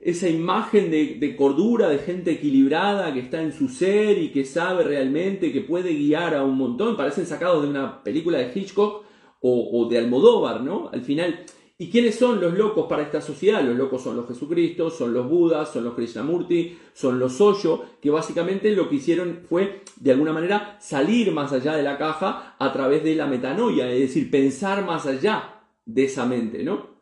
esa 0.01 0.29
imagen 0.29 0.91
de, 0.91 1.37
cordura, 1.37 1.89
de 1.89 1.99
gente 1.99 2.33
equilibrada 2.33 3.13
que 3.13 3.21
está 3.21 3.43
en 3.43 3.53
su 3.53 3.69
ser 3.69 4.19
y 4.19 4.31
que 4.31 4.47
sabe 4.47 4.83
realmente, 4.83 5.53
que 5.53 5.61
puede 5.61 5.93
guiar 5.93 6.35
a 6.35 6.43
un 6.43 6.57
montón, 6.57 6.97
parecen 6.97 7.27
sacados 7.27 7.63
de 7.63 7.69
una 7.69 8.03
película 8.03 8.39
de 8.39 8.51
Hitchcock 8.55 9.05
o, 9.43 9.89
de 9.91 9.99
Almodóvar, 9.99 10.63
¿no? 10.63 10.91
Al 10.93 11.03
final, 11.03 11.45
¿y 11.77 11.91
quiénes 11.91 12.15
son 12.15 12.41
los 12.41 12.57
locos 12.57 12.87
para 12.89 13.03
esta 13.03 13.21
sociedad? 13.21 13.63
Los 13.63 13.77
locos 13.77 14.03
son 14.03 14.17
los 14.17 14.27
Jesucristos, 14.27 14.97
son 14.97 15.13
los 15.13 15.29
Budas, 15.29 15.71
son 15.71 15.85
los 15.85 15.95
Krishnamurti, 15.95 16.79
son 16.95 17.19
los 17.19 17.39
Osho, 17.41 17.85
que 18.01 18.11
básicamente 18.11 18.71
lo 18.75 18.89
que 18.89 18.97
hicieron 18.97 19.41
fue, 19.49 19.83
de 19.97 20.13
alguna 20.13 20.33
manera, 20.33 20.79
salir 20.81 21.31
más 21.33 21.53
allá 21.53 21.75
de 21.75 21.83
la 21.83 21.99
caja 21.99 22.55
a 22.59 22.73
través 22.73 23.05
de 23.05 23.17
la 23.17 23.27
metanoia, 23.27 23.91
es 23.91 24.01
decir, 24.01 24.31
pensar 24.31 24.85
más 24.85 25.07
allá 25.07 25.63
de 25.85 26.05
esa 26.05 26.25
mente, 26.25 26.63
¿no? 26.63 27.00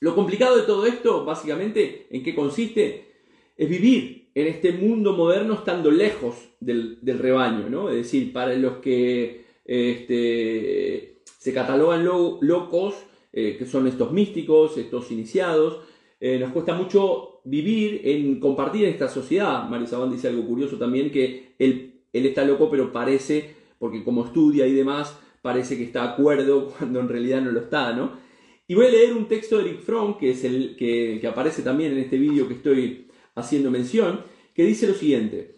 Lo 0.00 0.14
complicado 0.14 0.56
de 0.56 0.62
todo 0.62 0.86
esto, 0.86 1.24
básicamente, 1.24 2.06
¿en 2.10 2.22
qué 2.22 2.34
consiste? 2.34 3.14
Es 3.56 3.68
vivir 3.68 4.28
en 4.34 4.46
este 4.46 4.72
mundo 4.72 5.14
moderno 5.14 5.54
estando 5.54 5.90
lejos 5.90 6.36
del, 6.60 6.98
rebaño, 7.02 7.70
¿no? 7.70 7.88
Es 7.88 7.96
decir, 7.96 8.32
para 8.32 8.54
los 8.54 8.78
que 8.78 9.44
este, 9.64 11.18
se 11.38 11.54
catalogan 11.54 12.04
locos, 12.04 12.94
eh, 13.32 13.56
que 13.58 13.66
son 13.66 13.86
estos 13.86 14.12
místicos, 14.12 14.76
estos 14.76 15.10
iniciados, 15.10 15.80
eh, 16.20 16.38
nos 16.38 16.52
cuesta 16.52 16.74
mucho 16.74 17.40
vivir 17.44 18.02
en 18.04 18.40
compartir 18.40 18.84
esta 18.86 19.08
sociedad. 19.08 19.68
Mario 19.68 19.86
Sabán 19.86 20.10
dice 20.10 20.28
algo 20.28 20.46
curioso 20.46 20.76
también, 20.76 21.10
que 21.10 21.54
él, 21.58 22.00
él 22.12 22.26
está 22.26 22.44
loco, 22.44 22.70
pero 22.70 22.92
parece, 22.92 23.54
porque 23.78 24.04
como 24.04 24.24
estudia 24.24 24.66
y 24.66 24.72
demás, 24.72 25.18
parece 25.42 25.76
que 25.76 25.84
está 25.84 26.02
de 26.02 26.08
acuerdo 26.08 26.68
cuando 26.78 27.00
en 27.00 27.08
realidad 27.08 27.40
no 27.40 27.52
lo 27.52 27.60
está, 27.60 27.92
¿no? 27.92 28.25
Y 28.68 28.74
voy 28.74 28.86
a 28.86 28.90
leer 28.90 29.12
un 29.12 29.28
texto 29.28 29.58
de 29.58 29.68
Eric 29.68 29.82
Fromm, 29.82 30.18
que 30.18 30.30
es 30.30 30.42
el 30.42 30.74
que, 30.76 31.24
aparece 31.28 31.62
también 31.62 31.92
en 31.92 31.98
este 31.98 32.18
vídeo 32.18 32.48
que 32.48 32.54
estoy 32.54 33.06
haciendo 33.36 33.70
mención, 33.70 34.22
que 34.54 34.64
dice 34.64 34.88
lo 34.88 34.94
siguiente. 34.94 35.54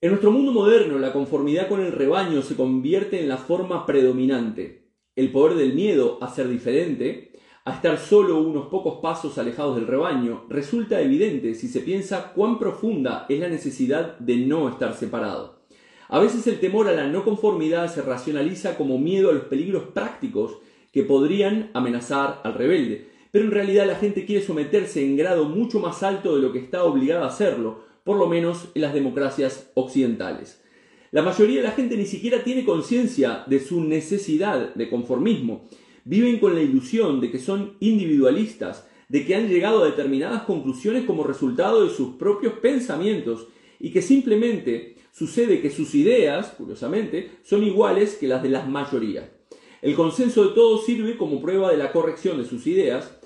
En 0.00 0.10
nuestro 0.10 0.30
mundo 0.30 0.52
moderno, 0.52 0.98
la 0.98 1.12
conformidad 1.12 1.68
con 1.68 1.80
el 1.80 1.92
rebaño 1.92 2.40
se 2.40 2.56
convierte 2.56 3.20
en 3.20 3.28
la 3.28 3.36
forma 3.36 3.84
predominante. 3.84 4.88
El 5.14 5.30
poder 5.30 5.58
del 5.58 5.74
miedo 5.74 6.16
a 6.22 6.32
ser 6.32 6.48
diferente, 6.48 7.32
a 7.66 7.74
estar 7.74 7.98
solo 7.98 8.40
unos 8.40 8.68
pocos 8.68 9.00
pasos 9.02 9.36
alejados 9.36 9.76
del 9.76 9.86
rebaño, 9.86 10.46
resulta 10.48 11.02
evidente 11.02 11.54
si 11.54 11.68
se 11.68 11.80
piensa 11.80 12.32
cuán 12.32 12.58
profunda 12.58 13.26
es 13.28 13.40
la 13.40 13.48
necesidad 13.48 14.18
de 14.20 14.36
no 14.38 14.70
estar 14.70 14.94
separado. 14.94 15.64
A 16.08 16.18
veces 16.18 16.46
el 16.46 16.60
temor 16.60 16.88
a 16.88 16.94
la 16.94 17.08
no 17.08 17.24
conformidad 17.24 17.92
se 17.92 18.00
racionaliza 18.00 18.78
como 18.78 18.98
miedo 18.98 19.28
a 19.28 19.34
los 19.34 19.44
peligros 19.44 19.88
prácticos 19.92 20.60
que 20.92 21.02
podrían 21.02 21.70
amenazar 21.74 22.40
al 22.44 22.54
rebelde. 22.54 23.08
Pero 23.30 23.44
en 23.44 23.50
realidad 23.50 23.86
la 23.86 23.96
gente 23.96 24.24
quiere 24.24 24.44
someterse 24.44 25.04
en 25.04 25.16
grado 25.16 25.44
mucho 25.44 25.80
más 25.80 26.02
alto 26.02 26.34
de 26.34 26.42
lo 26.42 26.52
que 26.52 26.58
está 26.58 26.84
obligada 26.84 27.24
a 27.24 27.28
hacerlo, 27.28 27.84
por 28.04 28.16
lo 28.16 28.26
menos 28.26 28.68
en 28.74 28.82
las 28.82 28.94
democracias 28.94 29.70
occidentales. 29.74 30.62
La 31.10 31.22
mayoría 31.22 31.58
de 31.58 31.66
la 31.68 31.72
gente 31.72 31.96
ni 31.96 32.06
siquiera 32.06 32.44
tiene 32.44 32.64
conciencia 32.64 33.44
de 33.46 33.60
su 33.60 33.82
necesidad 33.82 34.74
de 34.74 34.90
conformismo. 34.90 35.64
Viven 36.04 36.38
con 36.38 36.54
la 36.54 36.62
ilusión 36.62 37.20
de 37.20 37.30
que 37.30 37.38
son 37.38 37.76
individualistas, 37.80 38.86
de 39.08 39.24
que 39.24 39.34
han 39.34 39.48
llegado 39.48 39.82
a 39.82 39.86
determinadas 39.86 40.42
conclusiones 40.42 41.04
como 41.04 41.24
resultado 41.24 41.84
de 41.84 41.94
sus 41.94 42.16
propios 42.16 42.54
pensamientos 42.54 43.48
y 43.80 43.90
que 43.90 44.02
simplemente 44.02 44.96
sucede 45.12 45.60
que 45.60 45.70
sus 45.70 45.94
ideas, 45.94 46.54
curiosamente, 46.56 47.30
son 47.42 47.62
iguales 47.62 48.16
que 48.16 48.28
las 48.28 48.42
de 48.42 48.50
las 48.50 48.68
mayorías. 48.68 49.37
El 49.80 49.94
consenso 49.94 50.44
de 50.44 50.54
todos 50.54 50.84
sirve 50.84 51.16
como 51.16 51.40
prueba 51.40 51.70
de 51.70 51.76
la 51.76 51.92
corrección 51.92 52.38
de 52.38 52.44
sus 52.44 52.66
ideas, 52.66 53.16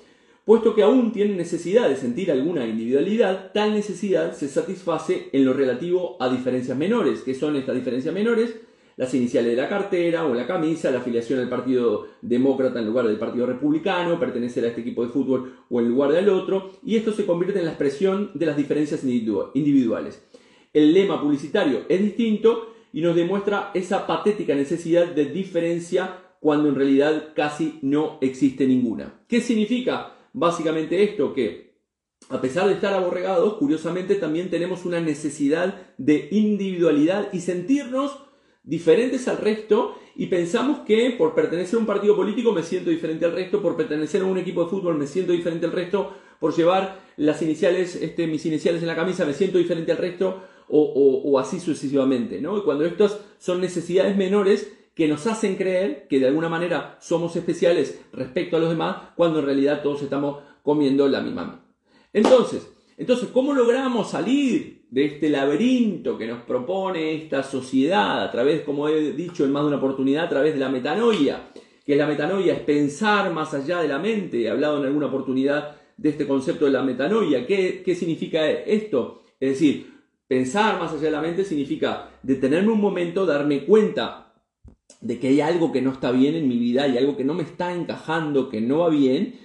puesto 0.45 0.75
que 0.75 0.83
aún 0.83 1.11
tienen 1.11 1.35
necesidad 1.35 1.89
de 1.89 1.95
sentir 1.95 2.31
alguna 2.31 2.67
individualidad, 2.67 3.51
tal 3.53 3.73
necesidad 3.73 4.33
se 4.33 4.47
satisface 4.47 5.29
en 5.31 5.45
lo 5.45 5.53
relativo 5.53 6.15
a 6.19 6.29
diferencias 6.29 6.77
menores. 6.77 7.21
que 7.21 7.33
son 7.33 7.55
estas 7.55 7.75
diferencias 7.75 8.13
menores? 8.13 8.55
Las 8.97 9.15
iniciales 9.15 9.55
de 9.55 9.61
la 9.63 9.67
cartera 9.67 10.25
o 10.27 10.35
la 10.35 10.45
camisa, 10.45 10.91
la 10.91 10.99
afiliación 10.99 11.39
al 11.39 11.49
Partido 11.49 12.05
Demócrata 12.21 12.79
en 12.79 12.85
lugar 12.85 13.07
del 13.07 13.17
Partido 13.17 13.47
Republicano, 13.47 14.19
pertenecer 14.19 14.63
a 14.63 14.67
este 14.67 14.81
equipo 14.81 15.03
de 15.03 15.09
fútbol 15.11 15.55
o 15.71 15.79
en 15.79 15.89
lugar 15.89 16.11
del 16.11 16.29
otro, 16.29 16.69
y 16.85 16.97
esto 16.97 17.11
se 17.11 17.25
convierte 17.25 17.57
en 17.57 17.65
la 17.65 17.71
expresión 17.71 18.29
de 18.35 18.45
las 18.45 18.55
diferencias 18.55 19.03
individuales. 19.03 20.23
El 20.71 20.93
lema 20.93 21.19
publicitario 21.19 21.81
es 21.89 21.99
distinto 21.99 22.75
y 22.93 23.01
nos 23.01 23.15
demuestra 23.15 23.71
esa 23.73 24.05
patética 24.05 24.53
necesidad 24.53 25.07
de 25.07 25.25
diferencia 25.25 26.22
cuando 26.43 26.67
en 26.67 26.75
realidad 26.75 27.29
casi 27.33 27.79
no 27.83 28.17
existe 28.19 28.67
ninguna. 28.67 29.21
¿Qué 29.29 29.39
significa 29.39 30.17
básicamente 30.33 31.01
esto? 31.01 31.33
Que 31.33 31.77
a 32.27 32.41
pesar 32.41 32.67
de 32.67 32.73
estar 32.73 32.93
aborregados, 32.93 33.53
curiosamente 33.53 34.15
también 34.15 34.49
tenemos 34.49 34.83
una 34.83 34.99
necesidad 34.99 35.93
de 35.97 36.27
individualidad 36.31 37.29
y 37.31 37.39
sentirnos 37.39 38.19
diferentes 38.61 39.29
al 39.29 39.37
resto 39.37 39.97
y 40.17 40.25
pensamos 40.25 40.79
que 40.79 41.11
por 41.17 41.33
pertenecer 41.33 41.77
a 41.77 41.79
un 41.79 41.85
partido 41.85 42.13
político 42.13 42.51
me 42.51 42.63
siento 42.63 42.89
diferente 42.89 43.23
al 43.23 43.31
resto, 43.31 43.61
por 43.61 43.77
pertenecer 43.77 44.21
a 44.21 44.25
un 44.25 44.37
equipo 44.37 44.65
de 44.65 44.69
fútbol 44.69 44.97
me 44.97 45.07
siento 45.07 45.31
diferente 45.31 45.65
al 45.65 45.71
resto, 45.71 46.13
por 46.41 46.53
llevar 46.53 46.99
las 47.15 47.41
iniciales, 47.41 47.95
este, 47.95 48.27
mis 48.27 48.45
iniciales 48.45 48.81
en 48.81 48.89
la 48.89 48.97
camisa 48.97 49.25
me 49.25 49.33
siento 49.33 49.59
diferente 49.59 49.93
al 49.93 49.97
resto 49.97 50.43
o, 50.67 51.21
o 51.23 51.39
así 51.39 51.61
sucesivamente. 51.61 52.41
¿no? 52.41 52.57
Y 52.57 52.63
cuando 52.63 52.83
estas 52.83 53.17
son 53.37 53.61
necesidades 53.61 54.17
menores, 54.17 54.82
que 54.95 55.07
nos 55.07 55.25
hacen 55.27 55.55
creer 55.55 56.07
que 56.07 56.19
de 56.19 56.27
alguna 56.27 56.49
manera 56.49 56.97
somos 56.99 57.35
especiales 57.35 58.01
respecto 58.13 58.57
a 58.57 58.59
los 58.59 58.69
demás, 58.69 58.97
cuando 59.15 59.39
en 59.39 59.45
realidad 59.45 59.81
todos 59.81 60.01
estamos 60.01 60.43
comiendo 60.61 61.07
la 61.07 61.21
misma. 61.21 61.65
Entonces, 62.13 62.73
entonces, 62.95 63.29
¿cómo 63.33 63.53
logramos 63.53 64.11
salir 64.11 64.85
de 64.91 65.05
este 65.05 65.29
laberinto 65.29 66.17
que 66.17 66.27
nos 66.27 66.43
propone 66.43 67.15
esta 67.15 67.41
sociedad 67.41 68.21
a 68.21 68.31
través, 68.31 68.61
como 68.61 68.87
he 68.87 69.13
dicho 69.13 69.43
en 69.43 69.51
más 69.51 69.63
de 69.63 69.69
una 69.69 69.77
oportunidad, 69.77 70.25
a 70.25 70.29
través 70.29 70.53
de 70.53 70.59
la 70.59 70.69
metanoia? 70.69 71.49
Que 71.85 71.95
la 71.95 72.05
metanoia 72.05 72.53
es 72.53 72.59
pensar 72.59 73.33
más 73.33 73.53
allá 73.53 73.81
de 73.81 73.87
la 73.87 73.97
mente. 73.97 74.43
He 74.43 74.49
hablado 74.49 74.77
en 74.77 74.85
alguna 74.85 75.07
oportunidad 75.07 75.75
de 75.97 76.09
este 76.09 76.27
concepto 76.27 76.65
de 76.65 76.71
la 76.71 76.83
metanoia. 76.83 77.47
¿Qué, 77.47 77.81
qué 77.83 77.95
significa 77.95 78.47
esto? 78.47 79.23
Es 79.39 79.49
decir, 79.49 79.91
pensar 80.27 80.79
más 80.79 80.91
allá 80.91 81.03
de 81.05 81.11
la 81.11 81.21
mente 81.21 81.43
significa 81.43 82.11
detenerme 82.21 82.71
un 82.71 82.81
momento, 82.81 83.25
darme 83.25 83.65
cuenta 83.65 84.32
de 85.01 85.19
que 85.19 85.27
hay 85.27 85.41
algo 85.41 85.71
que 85.71 85.81
no 85.81 85.91
está 85.91 86.11
bien 86.11 86.35
en 86.35 86.47
mi 86.47 86.57
vida, 86.57 86.83
hay 86.83 86.97
algo 86.97 87.17
que 87.17 87.23
no 87.23 87.33
me 87.33 87.43
está 87.43 87.73
encajando, 87.73 88.49
que 88.49 88.61
no 88.61 88.79
va 88.79 88.89
bien, 88.89 89.35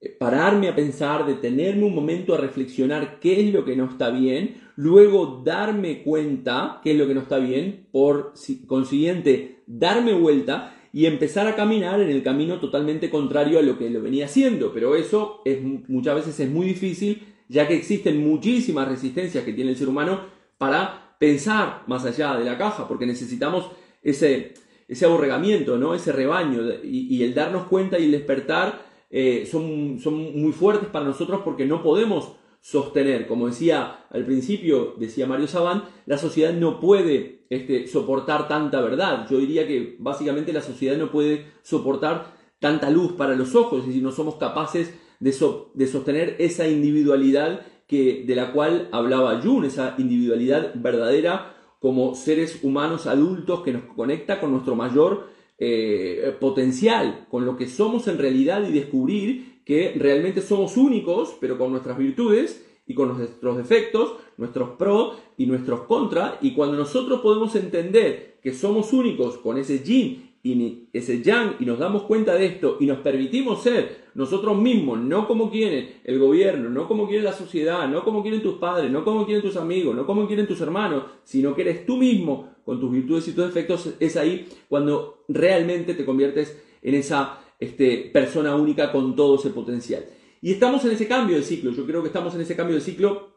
eh, 0.00 0.10
pararme 0.18 0.68
a 0.68 0.74
pensar, 0.74 1.26
detenerme 1.26 1.84
un 1.84 1.94
momento 1.94 2.34
a 2.34 2.38
reflexionar 2.38 3.20
qué 3.20 3.40
es 3.40 3.52
lo 3.52 3.64
que 3.64 3.76
no 3.76 3.86
está 3.86 4.10
bien, 4.10 4.62
luego 4.76 5.42
darme 5.44 6.02
cuenta 6.02 6.80
qué 6.82 6.92
es 6.92 6.98
lo 6.98 7.06
que 7.06 7.14
no 7.14 7.20
está 7.20 7.38
bien, 7.38 7.86
por 7.92 8.34
consiguiente 8.66 9.62
darme 9.66 10.12
vuelta 10.12 10.76
y 10.92 11.06
empezar 11.06 11.46
a 11.46 11.56
caminar 11.56 12.00
en 12.00 12.10
el 12.10 12.22
camino 12.22 12.60
totalmente 12.60 13.08
contrario 13.08 13.58
a 13.58 13.62
lo 13.62 13.78
que 13.78 13.88
lo 13.88 14.02
venía 14.02 14.26
haciendo. 14.26 14.72
Pero 14.74 14.94
eso 14.94 15.40
es, 15.44 15.58
muchas 15.88 16.16
veces 16.16 16.38
es 16.38 16.50
muy 16.50 16.66
difícil, 16.66 17.26
ya 17.48 17.66
que 17.66 17.74
existen 17.74 18.22
muchísimas 18.26 18.88
resistencias 18.88 19.44
que 19.44 19.52
tiene 19.52 19.70
el 19.70 19.76
ser 19.76 19.88
humano 19.88 20.26
para 20.58 21.16
pensar 21.18 21.84
más 21.86 22.04
allá 22.04 22.36
de 22.36 22.44
la 22.44 22.58
caja, 22.58 22.86
porque 22.86 23.06
necesitamos 23.06 23.70
ese, 24.02 24.54
ese 24.88 25.04
aborregamiento, 25.04 25.78
¿no? 25.78 25.94
ese 25.94 26.12
rebaño 26.12 26.62
y, 26.82 27.22
el 27.22 27.34
darnos 27.34 27.66
cuenta 27.66 27.98
y 27.98 28.04
el 28.04 28.12
despertar 28.12 28.86
eh, 29.10 29.46
son, 29.50 29.98
son 30.00 30.40
muy 30.40 30.52
fuertes 30.52 30.88
para 30.88 31.04
nosotros 31.04 31.40
porque 31.44 31.66
no 31.66 31.82
podemos 31.82 32.32
sostener, 32.60 33.26
como 33.26 33.48
decía 33.48 34.06
al 34.10 34.24
principio, 34.24 34.94
decía 34.96 35.26
Mario 35.26 35.48
Sabán, 35.48 35.84
la 36.06 36.16
sociedad 36.16 36.52
no 36.52 36.78
puede 36.78 37.44
este, 37.50 37.88
soportar 37.88 38.48
tanta 38.48 38.80
verdad. 38.80 39.26
Yo 39.28 39.38
diría 39.38 39.66
que 39.66 39.96
básicamente 39.98 40.52
la 40.52 40.62
sociedad 40.62 40.96
no 40.96 41.10
puede 41.10 41.46
soportar 41.62 42.34
tanta 42.60 42.88
luz 42.88 43.12
para 43.12 43.34
los 43.34 43.56
ojos, 43.56 43.80
es 43.80 43.86
decir, 43.88 44.02
no 44.02 44.12
somos 44.12 44.36
capaces 44.36 44.94
de, 45.18 45.34
de 45.74 45.86
sostener 45.86 46.36
esa 46.38 46.68
individualidad 46.68 47.66
que, 47.88 48.24
de 48.24 48.36
la 48.36 48.52
cual 48.52 48.88
hablaba 48.92 49.40
Jung, 49.42 49.64
esa 49.64 49.96
individualidad 49.98 50.72
verdadera 50.76 51.56
como 51.82 52.14
seres 52.14 52.60
humanos 52.62 53.08
adultos 53.08 53.62
que 53.62 53.72
nos 53.72 53.82
conecta 53.82 54.40
con 54.40 54.52
nuestro 54.52 54.76
mayor 54.76 55.26
eh, 55.58 56.32
potencial, 56.40 57.26
con 57.28 57.44
lo 57.44 57.56
que 57.56 57.66
somos 57.66 58.06
en 58.06 58.18
realidad 58.18 58.66
y 58.66 58.72
descubrir 58.72 59.60
que 59.64 59.92
realmente 59.96 60.40
somos 60.42 60.76
únicos, 60.76 61.36
pero 61.40 61.58
con 61.58 61.72
nuestras 61.72 61.98
virtudes 61.98 62.64
y 62.86 62.94
con 62.94 63.18
nuestros 63.18 63.56
defectos, 63.56 64.14
nuestros 64.36 64.70
pros 64.70 65.16
y 65.36 65.46
nuestros 65.46 65.82
contra, 65.82 66.38
y 66.40 66.52
cuando 66.52 66.76
nosotros 66.76 67.20
podemos 67.20 67.54
entender 67.56 68.38
que 68.42 68.54
somos 68.54 68.92
únicos 68.92 69.38
con 69.38 69.58
ese 69.58 69.80
yin 69.80 70.30
y 70.44 70.88
ese 70.92 71.20
yang 71.20 71.56
y 71.58 71.64
nos 71.64 71.80
damos 71.80 72.04
cuenta 72.04 72.34
de 72.34 72.46
esto 72.46 72.76
y 72.78 72.86
nos 72.86 72.98
permitimos 72.98 73.62
ser 73.62 74.01
nosotros 74.14 74.60
mismos, 74.60 74.98
no 74.98 75.26
como 75.26 75.50
quiere 75.50 76.00
el 76.04 76.18
gobierno, 76.18 76.68
no 76.68 76.86
como 76.86 77.08
quiere 77.08 77.22
la 77.22 77.32
sociedad, 77.32 77.88
no 77.88 78.04
como 78.04 78.22
quieren 78.22 78.42
tus 78.42 78.58
padres, 78.58 78.90
no 78.90 79.04
como 79.04 79.24
quieren 79.24 79.42
tus 79.42 79.56
amigos, 79.56 79.94
no 79.94 80.06
como 80.06 80.26
quieren 80.26 80.46
tus 80.46 80.60
hermanos, 80.60 81.04
sino 81.24 81.54
que 81.54 81.62
eres 81.62 81.86
tú 81.86 81.96
mismo 81.96 82.52
con 82.64 82.80
tus 82.80 82.92
virtudes 82.92 83.28
y 83.28 83.32
tus 83.32 83.46
defectos, 83.46 83.94
es 83.98 84.16
ahí 84.16 84.48
cuando 84.68 85.24
realmente 85.28 85.94
te 85.94 86.04
conviertes 86.04 86.60
en 86.82 86.94
esa 86.94 87.40
este, 87.58 88.10
persona 88.12 88.54
única 88.54 88.92
con 88.92 89.16
todo 89.16 89.36
ese 89.36 89.50
potencial. 89.50 90.04
Y 90.40 90.52
estamos 90.52 90.84
en 90.84 90.92
ese 90.92 91.06
cambio 91.06 91.36
de 91.36 91.42
ciclo, 91.42 91.72
yo 91.72 91.86
creo 91.86 92.02
que 92.02 92.08
estamos 92.08 92.34
en 92.34 92.40
ese 92.40 92.56
cambio 92.56 92.76
de 92.76 92.82
ciclo, 92.82 93.32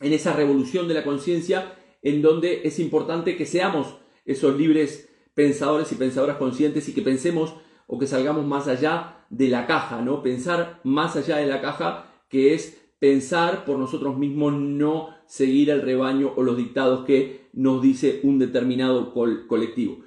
en 0.00 0.12
esa 0.12 0.34
revolución 0.34 0.88
de 0.88 0.94
la 0.94 1.04
conciencia, 1.04 1.76
en 2.02 2.22
donde 2.22 2.62
es 2.64 2.78
importante 2.78 3.36
que 3.36 3.46
seamos 3.46 3.94
esos 4.24 4.56
libres 4.56 5.08
pensadores 5.34 5.90
y 5.92 5.94
pensadoras 5.94 6.36
conscientes 6.36 6.88
y 6.88 6.94
que 6.94 7.02
pensemos 7.02 7.54
o 7.86 7.98
que 7.98 8.06
salgamos 8.06 8.46
más 8.46 8.68
allá 8.68 9.24
de 9.30 9.48
la 9.48 9.66
caja, 9.66 10.02
¿no? 10.02 10.22
Pensar 10.22 10.80
más 10.84 11.16
allá 11.16 11.36
de 11.36 11.46
la 11.46 11.60
caja, 11.60 12.06
que 12.28 12.54
es 12.54 12.82
pensar 12.98 13.64
por 13.64 13.78
nosotros 13.78 14.16
mismos, 14.16 14.52
no 14.52 15.08
seguir 15.26 15.72
al 15.72 15.82
rebaño 15.82 16.32
o 16.36 16.42
los 16.42 16.56
dictados 16.56 17.04
que 17.04 17.48
nos 17.52 17.82
dice 17.82 18.20
un 18.22 18.38
determinado 18.38 19.12
colectivo. 19.12 19.98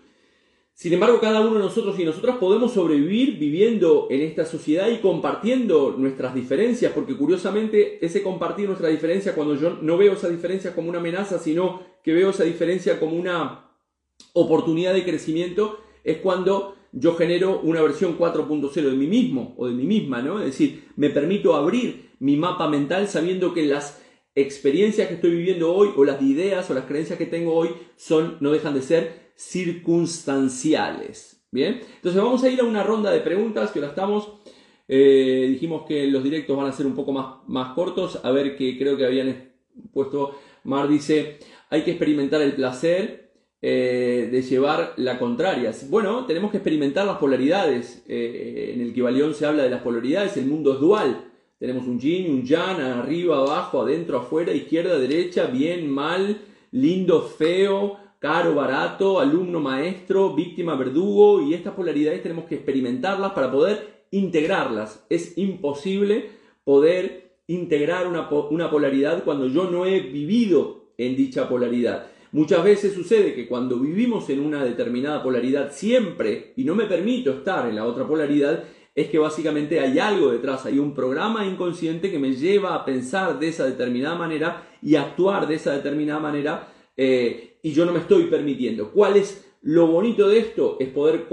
Sin 0.73 0.91
embargo, 0.91 1.19
cada 1.21 1.39
uno 1.39 1.53
de 1.53 1.59
nosotros 1.59 1.97
y 1.99 2.03
nosotras 2.03 2.35
podemos 2.35 2.73
sobrevivir 2.73 3.39
viviendo 3.39 4.07
en 4.09 4.21
esta 4.21 4.45
sociedad 4.45 4.89
y 4.89 4.97
compartiendo 4.97 5.95
nuestras 5.97 6.35
diferencias, 6.35 6.91
porque 6.91 7.15
curiosamente 7.15 8.05
ese 8.05 8.21
compartir 8.21 8.67
nuestra 8.67 8.89
diferencia, 8.89 9.35
cuando 9.35 9.55
yo 9.55 9.77
no 9.81 9.97
veo 9.97 10.13
esa 10.13 10.27
diferencia 10.27 10.75
como 10.75 10.89
una 10.89 10.99
amenaza, 10.99 11.39
sino 11.39 11.81
que 12.03 12.13
veo 12.13 12.31
esa 12.31 12.43
diferencia 12.43 12.99
como 12.99 13.15
una 13.15 13.69
oportunidad 14.33 14.93
de 14.93 15.05
crecimiento, 15.05 15.79
es 16.03 16.17
cuando 16.17 16.75
yo 16.95 17.15
genero 17.15 17.59
una 17.59 17.81
versión 17.81 18.17
4.0 18.17 18.73
de 18.73 18.95
mí 18.95 19.05
mismo 19.05 19.53
o 19.57 19.67
de 19.67 19.73
mí 19.73 19.83
misma, 19.83 20.21
¿no? 20.21 20.39
Es 20.39 20.45
decir, 20.45 20.85
me 20.95 21.09
permito 21.09 21.53
abrir 21.55 22.11
mi 22.19 22.37
mapa 22.37 22.69
mental 22.69 23.09
sabiendo 23.09 23.53
que 23.53 23.65
las 23.65 24.01
experiencias 24.33 25.09
que 25.09 25.15
estoy 25.15 25.31
viviendo 25.31 25.73
hoy 25.73 25.89
o 25.95 26.05
las 26.05 26.21
ideas 26.21 26.69
o 26.69 26.73
las 26.73 26.85
creencias 26.85 27.19
que 27.19 27.25
tengo 27.25 27.53
hoy 27.53 27.71
son, 27.97 28.37
no 28.39 28.51
dejan 28.51 28.73
de 28.73 28.81
ser 28.81 29.33
circunstanciales. 29.35 31.45
Bien, 31.51 31.81
entonces 31.95 32.21
vamos 32.21 32.41
a 32.43 32.49
ir 32.49 32.61
a 32.61 32.63
una 32.63 32.83
ronda 32.83 33.11
de 33.11 33.19
preguntas 33.19 33.71
que 33.71 33.79
ahora 33.79 33.89
estamos. 33.89 34.31
Eh, 34.87 35.47
dijimos 35.49 35.83
que 35.87 36.05
los 36.07 36.23
directos 36.23 36.55
van 36.55 36.67
a 36.67 36.71
ser 36.71 36.85
un 36.85 36.95
poco 36.95 37.11
más, 37.11 37.39
más 37.47 37.73
cortos. 37.73 38.21
A 38.23 38.31
ver, 38.31 38.55
que 38.55 38.77
creo 38.77 38.95
que 38.97 39.05
habían 39.05 39.51
puesto. 39.93 40.37
Mar 40.63 40.87
dice: 40.87 41.39
hay 41.69 41.83
que 41.83 41.91
experimentar 41.91 42.41
el 42.41 42.53
placer 42.53 43.24
eh, 43.61 44.29
de 44.31 44.41
llevar 44.41 44.93
la 44.97 45.17
contraria. 45.17 45.71
Bueno, 45.89 46.25
tenemos 46.25 46.51
que 46.51 46.57
experimentar 46.57 47.05
las 47.05 47.17
polaridades. 47.17 48.03
Eh, 48.07 48.71
en 48.73 48.81
el 48.81 48.93
Kibalión 48.93 49.33
se 49.33 49.45
habla 49.45 49.63
de 49.63 49.69
las 49.69 49.81
polaridades. 49.81 50.37
El 50.37 50.45
mundo 50.45 50.73
es 50.73 50.79
dual. 50.79 51.31
Tenemos 51.57 51.87
un 51.87 51.99
yin, 51.99 52.31
un 52.31 52.43
yang, 52.43 52.79
arriba, 52.79 53.37
abajo, 53.37 53.81
adentro, 53.81 54.17
afuera, 54.17 54.53
izquierda, 54.53 54.99
derecha, 54.99 55.45
bien, 55.45 55.89
mal, 55.89 56.41
lindo, 56.71 57.21
feo 57.21 57.97
caro, 58.25 58.55
barato, 58.55 59.19
alumno, 59.19 59.59
maestro, 59.59 60.33
víctima, 60.33 60.75
verdugo, 60.75 61.43
y 61.43 61.53
estas 61.53 61.75
polaridades 61.75 62.23
tenemos 62.23 62.45
que 62.45 62.55
experimentarlas 62.55 63.33
para 63.33 63.51
poder 63.51 64.05
integrarlas. 64.09 65.05
Es 65.11 65.37
imposible 65.37 66.31
poder 66.63 67.35
integrar 67.45 68.07
una, 68.07 68.27
una 68.49 68.71
polaridad 68.71 69.23
cuando 69.23 69.47
yo 69.47 69.69
no 69.69 69.85
he 69.85 69.99
vivido 69.99 70.85
en 70.97 71.15
dicha 71.15 71.47
polaridad. 71.47 72.07
Muchas 72.35 72.65
veces 72.65 72.93
sucede 72.93 73.33
que 73.33 73.47
cuando 73.47 73.79
vivimos 73.79 74.29
en 74.29 74.41
una 74.41 74.61
determinada 74.61 75.23
polaridad 75.23 75.71
siempre, 75.71 76.51
y 76.57 76.65
no 76.65 76.75
me 76.75 76.83
permito 76.83 77.31
estar 77.31 77.69
en 77.69 77.77
la 77.77 77.85
otra 77.85 78.05
polaridad, 78.05 78.61
es 78.93 79.07
que 79.07 79.17
básicamente 79.17 79.79
hay 79.79 79.99
algo 79.99 80.33
detrás, 80.33 80.65
hay 80.65 80.77
un 80.77 80.93
programa 80.93 81.45
inconsciente 81.45 82.11
que 82.11 82.19
me 82.19 82.33
lleva 82.33 82.75
a 82.75 82.83
pensar 82.83 83.39
de 83.39 83.47
esa 83.47 83.65
determinada 83.65 84.17
manera 84.17 84.67
y 84.81 84.97
actuar 84.97 85.47
de 85.47 85.55
esa 85.55 85.71
determinada 85.77 86.19
manera 86.19 86.73
eh, 86.97 87.57
y 87.63 87.71
yo 87.71 87.85
no 87.85 87.93
me 87.93 87.99
estoy 87.99 88.23
permitiendo. 88.25 88.91
¿Cuál 88.91 89.15
es 89.15 89.49
lo 89.61 89.87
bonito 89.87 90.27
de 90.27 90.39
esto? 90.39 90.75
Es 90.81 90.89
poder 90.89 91.29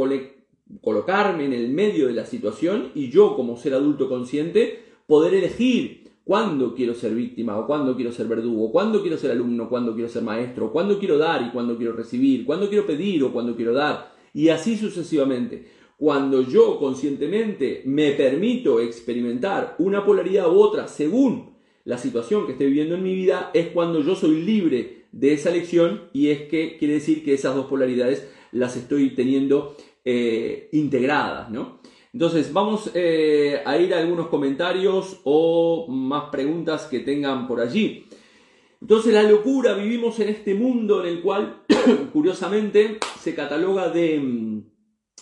colocarme 0.80 1.46
en 1.46 1.52
el 1.52 1.70
medio 1.70 2.06
de 2.06 2.12
la 2.12 2.26
situación 2.26 2.92
y 2.94 3.10
yo 3.10 3.34
como 3.34 3.56
ser 3.56 3.74
adulto 3.74 4.08
consciente 4.08 4.84
poder 5.08 5.34
elegir 5.34 6.01
cuándo 6.24 6.74
quiero 6.74 6.94
ser 6.94 7.14
víctima 7.14 7.58
o 7.58 7.66
cuándo 7.66 7.96
quiero 7.96 8.12
ser 8.12 8.26
verdugo, 8.26 8.70
cuándo 8.70 9.02
quiero 9.02 9.16
ser 9.16 9.32
alumno, 9.32 9.68
cuándo 9.68 9.94
quiero 9.94 10.08
ser 10.08 10.22
maestro, 10.22 10.72
cuándo 10.72 10.98
quiero 10.98 11.18
dar 11.18 11.42
y 11.42 11.50
cuándo 11.50 11.76
quiero 11.76 11.92
recibir, 11.92 12.44
cuándo 12.44 12.68
quiero 12.68 12.86
pedir 12.86 13.22
o 13.24 13.32
cuándo 13.32 13.56
quiero 13.56 13.72
dar 13.72 14.12
y 14.34 14.48
así 14.48 14.76
sucesivamente. 14.76 15.66
Cuando 15.96 16.42
yo 16.42 16.78
conscientemente 16.78 17.82
me 17.84 18.12
permito 18.12 18.80
experimentar 18.80 19.76
una 19.78 20.04
polaridad 20.04 20.52
u 20.52 20.58
otra 20.60 20.88
según 20.88 21.52
la 21.84 21.98
situación 21.98 22.46
que 22.46 22.52
esté 22.52 22.66
viviendo 22.66 22.94
en 22.94 23.02
mi 23.02 23.14
vida, 23.14 23.50
es 23.54 23.68
cuando 23.68 24.00
yo 24.02 24.14
soy 24.14 24.42
libre 24.42 25.06
de 25.12 25.32
esa 25.32 25.50
lección 25.50 26.08
y 26.12 26.28
es 26.28 26.42
que 26.42 26.76
quiere 26.78 26.94
decir 26.94 27.24
que 27.24 27.34
esas 27.34 27.54
dos 27.54 27.66
polaridades 27.66 28.28
las 28.52 28.76
estoy 28.76 29.10
teniendo 29.10 29.76
eh, 30.04 30.68
integradas, 30.72 31.50
¿no? 31.50 31.80
Entonces 32.12 32.52
vamos 32.52 32.90
eh, 32.94 33.62
a 33.64 33.78
ir 33.78 33.94
a 33.94 33.98
algunos 33.98 34.28
comentarios 34.28 35.20
o 35.24 35.86
más 35.88 36.24
preguntas 36.30 36.86
que 36.86 37.00
tengan 37.00 37.48
por 37.48 37.60
allí. 37.60 38.06
Entonces 38.82 39.14
la 39.14 39.22
locura, 39.22 39.74
vivimos 39.74 40.18
en 40.20 40.28
este 40.28 40.54
mundo 40.54 41.02
en 41.02 41.08
el 41.08 41.22
cual 41.22 41.62
curiosamente 42.12 42.98
se 43.18 43.34
cataloga 43.34 43.88
de, 43.88 44.62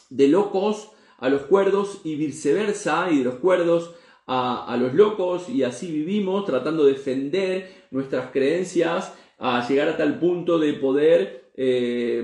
de 0.09 0.29
locos 0.29 0.91
a 1.19 1.29
los 1.29 1.43
cuerdos 1.43 2.01
y 2.03 2.17
viceversa, 2.17 3.09
y 3.11 3.19
de 3.19 3.25
los 3.25 3.35
cuerdos 3.35 3.95
a, 4.27 4.65
a, 4.65 4.77
los 4.79 4.95
locos, 4.95 5.49
y 5.49 5.63
así 5.63 5.93
vivimos 5.93 6.47
tratando 6.47 6.85
de 6.85 6.95
defender 6.95 7.87
nuestras 7.91 8.31
creencias 8.31 9.15
a 9.39 9.67
llegar 9.69 9.89
a 9.91 9.97
tal 9.97 10.19
punto 10.19 10.59
de 10.59 10.73
poder 10.73 11.50
eh, 11.63 12.23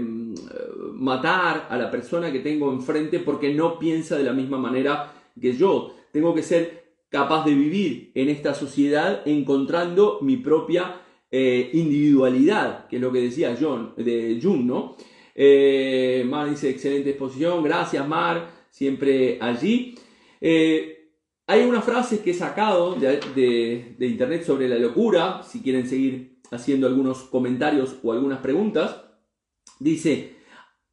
matar 0.95 1.67
a 1.69 1.77
la 1.77 1.91
persona 1.91 2.33
que 2.33 2.39
tengo 2.39 2.73
enfrente 2.73 3.19
porque 3.19 3.53
no 3.53 3.79
piensa 3.79 4.17
de 4.17 4.25
la 4.25 4.33
misma 4.33 4.57
manera 4.57 5.13
que 5.39 5.53
yo. 5.53 5.95
Tengo 6.11 6.35
que 6.35 6.43
ser 6.43 6.95
capaz 7.11 7.45
de 7.45 7.55
vivir 7.55 8.13
en 8.15 8.31
esta 8.31 8.55
sociedad 8.55 9.21
encontrando 9.27 10.21
mi 10.23 10.39
propia 10.39 11.03
eh, 11.31 11.69
individualidad, 11.75 12.87
que 12.89 12.97
es 12.97 13.03
lo 13.03 13.13
que 13.13 13.21
decía 13.21 13.55
John, 13.61 13.93
de 13.99 14.41
Jung, 14.43 14.65
¿no? 14.65 14.97
Eh, 15.35 16.25
Mar 16.27 16.49
dice, 16.49 16.71
excelente 16.71 17.11
exposición, 17.11 17.63
gracias 17.63 18.09
Mar, 18.09 18.49
siempre 18.71 19.37
allí. 19.39 19.97
hay 20.41 21.63
una 21.63 21.83
frase 21.83 22.21
que 22.21 22.31
he 22.31 22.35
sacado 22.35 22.95
de, 22.95 23.97
de 23.99 24.07
internet 24.07 24.45
sobre 24.45 24.67
la 24.67 24.79
locura, 24.79 25.43
si 25.43 25.61
quieren 25.61 25.87
seguir 25.87 26.39
haciendo 26.51 26.87
algunos 26.87 27.25
comentarios 27.25 27.97
o 28.03 28.13
algunas 28.13 28.39
preguntas, 28.39 29.03
dice, 29.79 30.37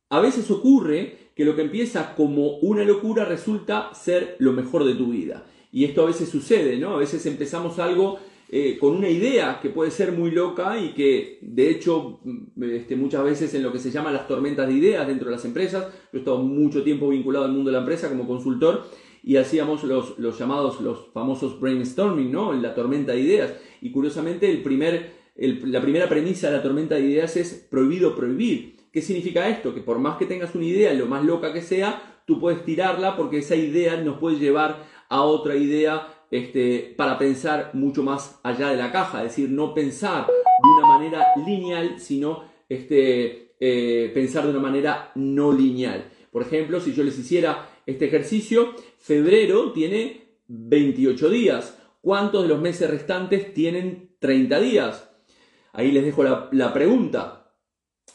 a 0.10 0.19
veces 0.19 0.50
ocurre 0.52 1.32
que 1.36 1.46
lo 1.46 1.56
que 1.56 1.63
empieza 1.63 2.15
como 2.15 2.58
una 2.58 2.84
locura 2.84 3.26
resulta 3.26 3.93
ser 3.93 4.36
lo 4.39 4.54
mejor 4.54 4.84
de 4.84 4.96
tu 4.96 5.12
vida. 5.12 5.46
Y 5.72 5.86
esto 5.86 6.04
a 6.04 6.06
veces 6.06 6.30
sucede, 6.30 6.78
¿no? 6.78 6.91
A 6.91 6.98
veces 6.98 7.26
empezamos 7.26 7.80
algo 7.80 8.19
eh, 8.50 8.78
con 8.80 8.96
una 8.96 9.10
idea 9.10 9.60
que 9.60 9.69
puede 9.69 9.89
ser 9.89 10.12
muy 10.12 10.30
loca 10.30 10.80
y 10.80 10.89
que 10.89 11.39
de 11.41 11.72
hecho 11.72 12.19
mm, 12.24 12.63
este, 12.65 12.96
muchas 12.96 13.24
veces 13.24 13.54
en 13.56 13.63
lo 13.63 13.72
que 13.72 13.80
se 13.80 13.89
llama 13.89 14.12
las 14.12 14.28
tormentas 14.28 14.67
de 14.67 14.74
ideas 14.76 15.08
dentro 15.08 15.30
de 15.30 15.36
las 15.36 15.46
empresas, 15.46 15.88
yo 16.12 16.17
he 16.17 16.19
estado 16.19 16.38
mucho 16.38 16.84
tiempo 16.84 17.10
vinculado 17.10 17.46
al 17.46 17.52
mundo 17.52 17.72
de 17.72 17.78
la 17.78 17.80
empresa 17.80 18.10
como 18.10 18.28
consultor 18.28 18.86
y 19.24 19.38
hacíamos 19.38 19.84
los, 19.84 20.19
los 20.19 20.38
llamados, 20.38 20.82
los 20.82 21.08
famosos 21.12 21.60
brainstorming, 21.60 22.32
¿no? 22.32 22.54
La 22.54 22.76
tormenta 22.76 23.13
de 23.13 23.22
ideas. 23.22 23.54
Y 23.82 23.91
curiosamente 23.91 24.52
el 24.52 24.62
primer 24.62 25.24
la 25.36 25.82
primera 25.82 26.08
premisa 26.08 26.48
de 26.48 26.58
la 26.58 26.63
tormenta 26.63 26.96
de 26.96 27.02
ideas 27.02 27.36
es 27.38 27.67
prohibido 27.69 28.15
prohibir. 28.15 28.72
¿Qué 28.93 29.01
significa 29.01 29.49
esto? 29.49 29.73
Que 29.73 29.82
por 29.82 29.97
más 29.97 30.17
que 30.17 30.27
tengas 30.27 30.56
una 30.56 30.65
idea, 30.65 30.93
lo 30.93 31.08
más 31.08 31.25
loca 31.25 31.51
que 31.51 31.62
sea, 31.62 32.21
tú 32.25 32.39
puedes 32.39 32.63
tirarla 32.63 33.17
porque 33.17 33.39
esa 33.39 33.56
idea 33.56 33.97
nos 33.97 34.19
puede 34.19 34.38
llevar 34.38 34.86
a 35.10 35.23
otra 35.23 35.56
idea 35.56 36.08
este, 36.29 36.93
para 36.95 37.17
pensar 37.17 37.71
mucho 37.73 38.03
más 38.03 38.39
allá 38.43 38.69
de 38.69 38.77
la 38.77 38.91
caja, 38.91 39.23
es 39.23 39.29
decir, 39.29 39.49
no 39.49 39.73
pensar 39.73 40.27
de 40.27 40.69
una 40.77 40.88
manera 40.88 41.25
lineal, 41.45 41.99
sino 41.99 42.43
este, 42.69 43.56
eh, 43.60 44.12
pensar 44.13 44.43
de 44.43 44.51
una 44.51 44.60
manera 44.60 45.12
no 45.15 45.51
lineal. 45.51 46.10
Por 46.32 46.43
ejemplo, 46.43 46.79
si 46.79 46.93
yo 46.93 47.03
les 47.03 47.17
hiciera 47.17 47.69
este 47.86 48.06
ejercicio, 48.06 48.75
febrero 48.99 49.71
tiene 49.71 50.38
28 50.47 51.29
días. 51.29 51.79
¿Cuántos 52.01 52.43
de 52.43 52.49
los 52.49 52.62
meses 52.62 52.89
restantes 52.89 53.53
tienen 53.53 54.15
30 54.19 54.60
días? 54.60 55.10
Ahí 55.71 55.91
les 55.91 56.03
dejo 56.03 56.23
la, 56.23 56.73
pregunta. 56.73 57.42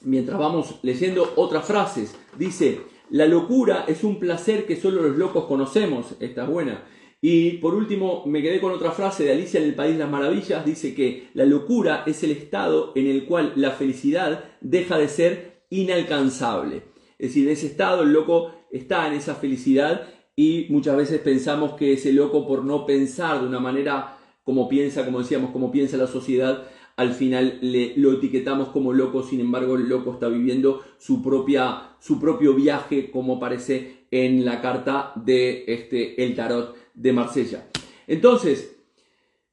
Mientras 0.02 0.38
vamos 0.38 0.78
leyendo 0.82 1.32
otras 1.36 1.64
frases, 1.64 2.14
dice, 2.36 2.80
la 3.10 3.26
locura 3.26 3.84
es 3.88 4.04
un 4.04 4.18
placer 4.18 4.66
que 4.66 4.76
solo 4.76 5.02
los 5.02 5.16
locos 5.16 5.46
conocemos. 5.46 6.14
Esta 6.20 6.44
es 6.44 6.48
buena. 6.48 6.84
Y 7.20 7.52
por 7.58 7.74
último, 7.74 8.22
me 8.26 8.42
quedé 8.42 8.60
con 8.60 8.72
otra 8.72 8.92
frase 8.92 9.24
de 9.24 9.32
Alicia 9.32 9.58
en 9.58 9.66
el 9.66 9.74
País 9.74 9.94
de 9.94 10.00
las 10.00 10.10
Maravillas. 10.10 10.64
Dice 10.64 10.94
que 10.94 11.30
la 11.34 11.44
locura 11.44 12.04
es 12.06 12.22
el 12.22 12.30
estado 12.30 12.92
en 12.94 13.08
el 13.08 13.24
cual 13.24 13.52
la 13.56 13.72
felicidad 13.72 14.44
deja 14.60 14.98
de 14.98 15.08
ser 15.08 15.62
inalcanzable. 15.70 16.82
Es 17.18 17.30
decir, 17.30 17.46
en 17.46 17.52
ese 17.52 17.66
estado 17.66 18.02
el 18.02 18.12
loco 18.12 18.52
está 18.70 19.08
en 19.08 19.14
esa 19.14 19.34
felicidad 19.34 20.06
y 20.36 20.66
muchas 20.70 20.96
veces 20.96 21.20
pensamos 21.20 21.72
que 21.72 21.94
ese 21.94 22.12
loco 22.12 22.46
por 22.46 22.64
no 22.64 22.86
pensar 22.86 23.40
de 23.40 23.48
una 23.48 23.58
manera 23.58 24.18
como 24.44 24.68
piensa, 24.68 25.04
como 25.04 25.18
decíamos, 25.18 25.50
como 25.50 25.72
piensa 25.72 25.96
la 25.96 26.06
sociedad, 26.06 26.68
al 26.98 27.12
final 27.12 27.60
lo 27.96 28.12
etiquetamos 28.12 28.70
como 28.70 28.92
loco, 28.92 29.22
sin 29.22 29.38
embargo 29.40 29.76
el 29.76 29.88
loco 29.88 30.14
está 30.14 30.28
viviendo 30.28 30.82
su, 30.98 31.22
propia, 31.22 31.94
su 32.00 32.18
propio 32.18 32.54
viaje 32.54 33.12
como 33.12 33.36
aparece 33.36 34.06
en 34.10 34.44
la 34.44 34.60
carta 34.60 35.12
de 35.14 35.62
este, 35.68 36.20
el 36.24 36.34
tarot 36.34 36.74
de 36.94 37.12
Marsella. 37.12 37.68
Entonces, 38.08 38.76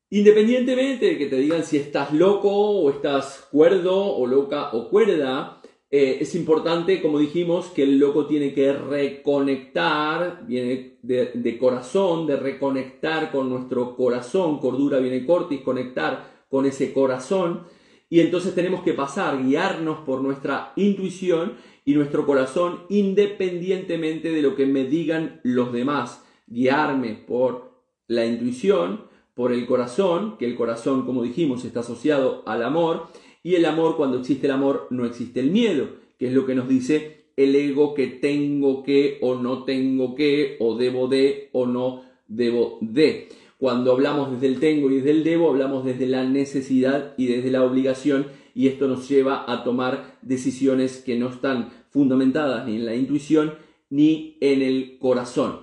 independientemente 0.09 1.05
de 1.05 1.17
que 1.19 1.27
te 1.27 1.37
digan 1.37 1.63
si 1.63 1.77
estás 1.77 2.11
loco 2.11 2.49
o 2.49 2.89
estás 2.89 3.47
cuerdo 3.51 3.95
o 3.95 4.25
loca 4.25 4.71
o 4.73 4.89
cuerda, 4.89 5.61
eh, 5.91 6.17
es 6.21 6.33
importante, 6.33 6.99
como 6.99 7.19
dijimos, 7.19 7.67
que 7.67 7.83
el 7.83 7.99
loco 7.99 8.25
tiene 8.25 8.55
que 8.55 8.73
reconectar, 8.73 10.47
viene 10.47 10.97
de, 11.03 11.57
corazón, 11.59 12.25
de 12.25 12.37
reconectar 12.37 13.31
con 13.31 13.51
nuestro 13.51 13.95
corazón, 13.95 14.57
cordura 14.57 14.97
viene 14.97 15.23
cortis, 15.27 15.61
conectar 15.61 16.34
con 16.49 16.65
ese 16.65 16.93
corazón, 16.93 17.63
y 18.09 18.19
entonces 18.19 18.53
tenemos 18.53 18.83
que 18.83 18.93
pasar, 18.93 19.43
guiarnos 19.43 19.99
por 19.99 20.21
nuestra 20.21 20.73
intuición 20.75 21.53
y 21.85 21.93
nuestro 21.93 22.25
corazón 22.25 22.81
independientemente 22.89 24.31
de 24.31 24.41
lo 24.41 24.55
que 24.55 24.65
me 24.65 24.85
digan 24.85 25.41
los 25.43 25.73
demás, 25.73 26.23
guiarme 26.47 27.15
por 27.15 27.71
la 28.07 28.25
intuición, 28.25 29.05
por 29.33 29.51
el 29.51 29.65
corazón, 29.65 30.37
que 30.37 30.45
el 30.45 30.55
corazón, 30.55 31.05
como 31.05 31.23
dijimos, 31.23 31.65
está 31.65 31.81
asociado 31.81 32.43
al 32.45 32.63
amor, 32.63 33.07
y 33.43 33.55
el 33.55 33.65
amor, 33.65 33.97
cuando 33.97 34.19
existe 34.19 34.47
el 34.47 34.53
amor, 34.53 34.87
no 34.89 35.05
existe 35.05 35.39
el 35.39 35.51
miedo, 35.51 35.89
que 36.17 36.27
es 36.27 36.33
lo 36.33 36.45
que 36.45 36.55
nos 36.55 36.67
dice 36.67 37.25
el 37.35 37.55
ego 37.55 37.93
que 37.93 38.07
tengo 38.07 38.83
que 38.83 39.17
o 39.21 39.35
no 39.35 39.63
tengo 39.63 40.15
que, 40.15 40.57
o 40.59 40.77
debo 40.77 41.07
de 41.07 41.49
o 41.51 41.65
no 41.65 42.03
debo 42.27 42.77
de. 42.81 43.27
Cuando 43.65 43.93
hablamos 43.93 44.29
desde 44.31 44.45
el 44.45 44.59
tengo 44.59 44.91
y 44.91 44.97
desde 44.97 45.09
el 45.09 45.23
debo, 45.23 45.49
hablamos 45.49 45.83
desde 45.83 46.05
la 46.05 46.23
necesidad 46.23 47.15
y 47.17 47.25
desde 47.25 47.49
la 47.49 47.63
obligación, 47.63 48.27
y 48.53 48.67
esto 48.67 48.87
nos 48.87 49.09
lleva 49.09 49.43
a 49.51 49.63
tomar 49.63 50.19
decisiones 50.21 51.01
que 51.03 51.17
no 51.17 51.29
están 51.29 51.71
fundamentadas 51.89 52.67
ni 52.67 52.75
en 52.75 52.85
la 52.85 52.93
intuición 52.93 53.55
ni 53.89 54.37
en 54.39 54.61
el 54.61 54.99
corazón. 54.99 55.61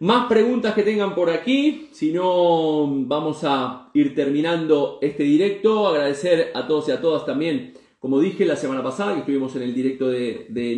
Más 0.00 0.26
preguntas 0.26 0.74
que 0.74 0.82
tengan 0.82 1.14
por 1.14 1.30
aquí, 1.30 1.86
si 1.92 2.10
no 2.10 2.88
vamos 3.06 3.44
a 3.44 3.90
ir 3.94 4.12
terminando 4.16 4.98
este 5.00 5.22
directo. 5.22 5.86
Agradecer 5.86 6.50
a 6.52 6.66
todos 6.66 6.88
y 6.88 6.90
a 6.90 7.00
todas 7.00 7.24
también, 7.24 7.74
como 8.00 8.18
dije 8.18 8.44
la 8.44 8.56
semana 8.56 8.82
pasada 8.82 9.12
que 9.12 9.20
estuvimos 9.20 9.54
en 9.54 9.62
el 9.62 9.72
directo 9.72 10.08
de, 10.08 10.46
de. 10.48 10.74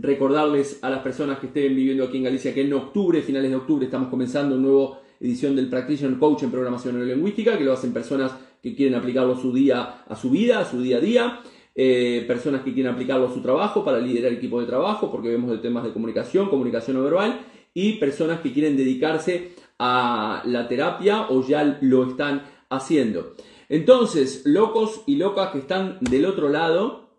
Recordarles 0.00 0.78
a 0.80 0.88
las 0.88 1.00
personas 1.00 1.40
que 1.40 1.48
estén 1.48 1.76
viviendo 1.76 2.04
aquí 2.04 2.16
en 2.16 2.22
Galicia 2.22 2.54
que 2.54 2.62
en 2.62 2.72
octubre, 2.72 3.20
finales 3.20 3.50
de 3.50 3.56
octubre, 3.56 3.84
estamos 3.84 4.08
comenzando 4.08 4.54
una 4.54 4.68
nueva 4.68 5.07
edición 5.20 5.56
del 5.56 5.68
Practitioner 5.68 6.18
Coach 6.18 6.42
en 6.42 6.50
Programación 6.50 6.96
Neurolingüística, 6.96 7.58
que 7.58 7.64
lo 7.64 7.72
hacen 7.72 7.92
personas 7.92 8.32
que 8.62 8.74
quieren 8.74 8.94
aplicarlo 8.94 9.36
su 9.36 9.52
día, 9.52 10.04
a 10.06 10.16
su 10.16 10.30
vida, 10.30 10.60
a 10.60 10.64
su 10.64 10.80
día 10.80 10.98
a 10.98 11.00
día. 11.00 11.40
Eh, 11.80 12.24
personas 12.26 12.62
que 12.62 12.74
quieren 12.74 12.92
aplicarlo 12.92 13.28
a 13.28 13.32
su 13.32 13.40
trabajo 13.40 13.84
para 13.84 14.00
liderar 14.00 14.32
equipo 14.32 14.60
de 14.60 14.66
trabajo, 14.66 15.12
porque 15.12 15.28
vemos 15.28 15.50
de 15.50 15.58
temas 15.58 15.84
de 15.84 15.92
comunicación, 15.92 16.48
comunicación 16.48 16.96
no 16.96 17.04
verbal, 17.04 17.40
y 17.72 17.94
personas 17.94 18.40
que 18.40 18.52
quieren 18.52 18.76
dedicarse 18.76 19.52
a 19.78 20.42
la 20.44 20.66
terapia 20.66 21.28
o 21.30 21.46
ya 21.46 21.78
lo 21.80 22.08
están 22.08 22.42
haciendo. 22.68 23.34
Entonces, 23.68 24.42
locos 24.44 25.02
y 25.06 25.16
locas 25.16 25.50
que 25.52 25.58
están 25.58 25.98
del 26.00 26.24
otro 26.24 26.48
lado, 26.48 27.10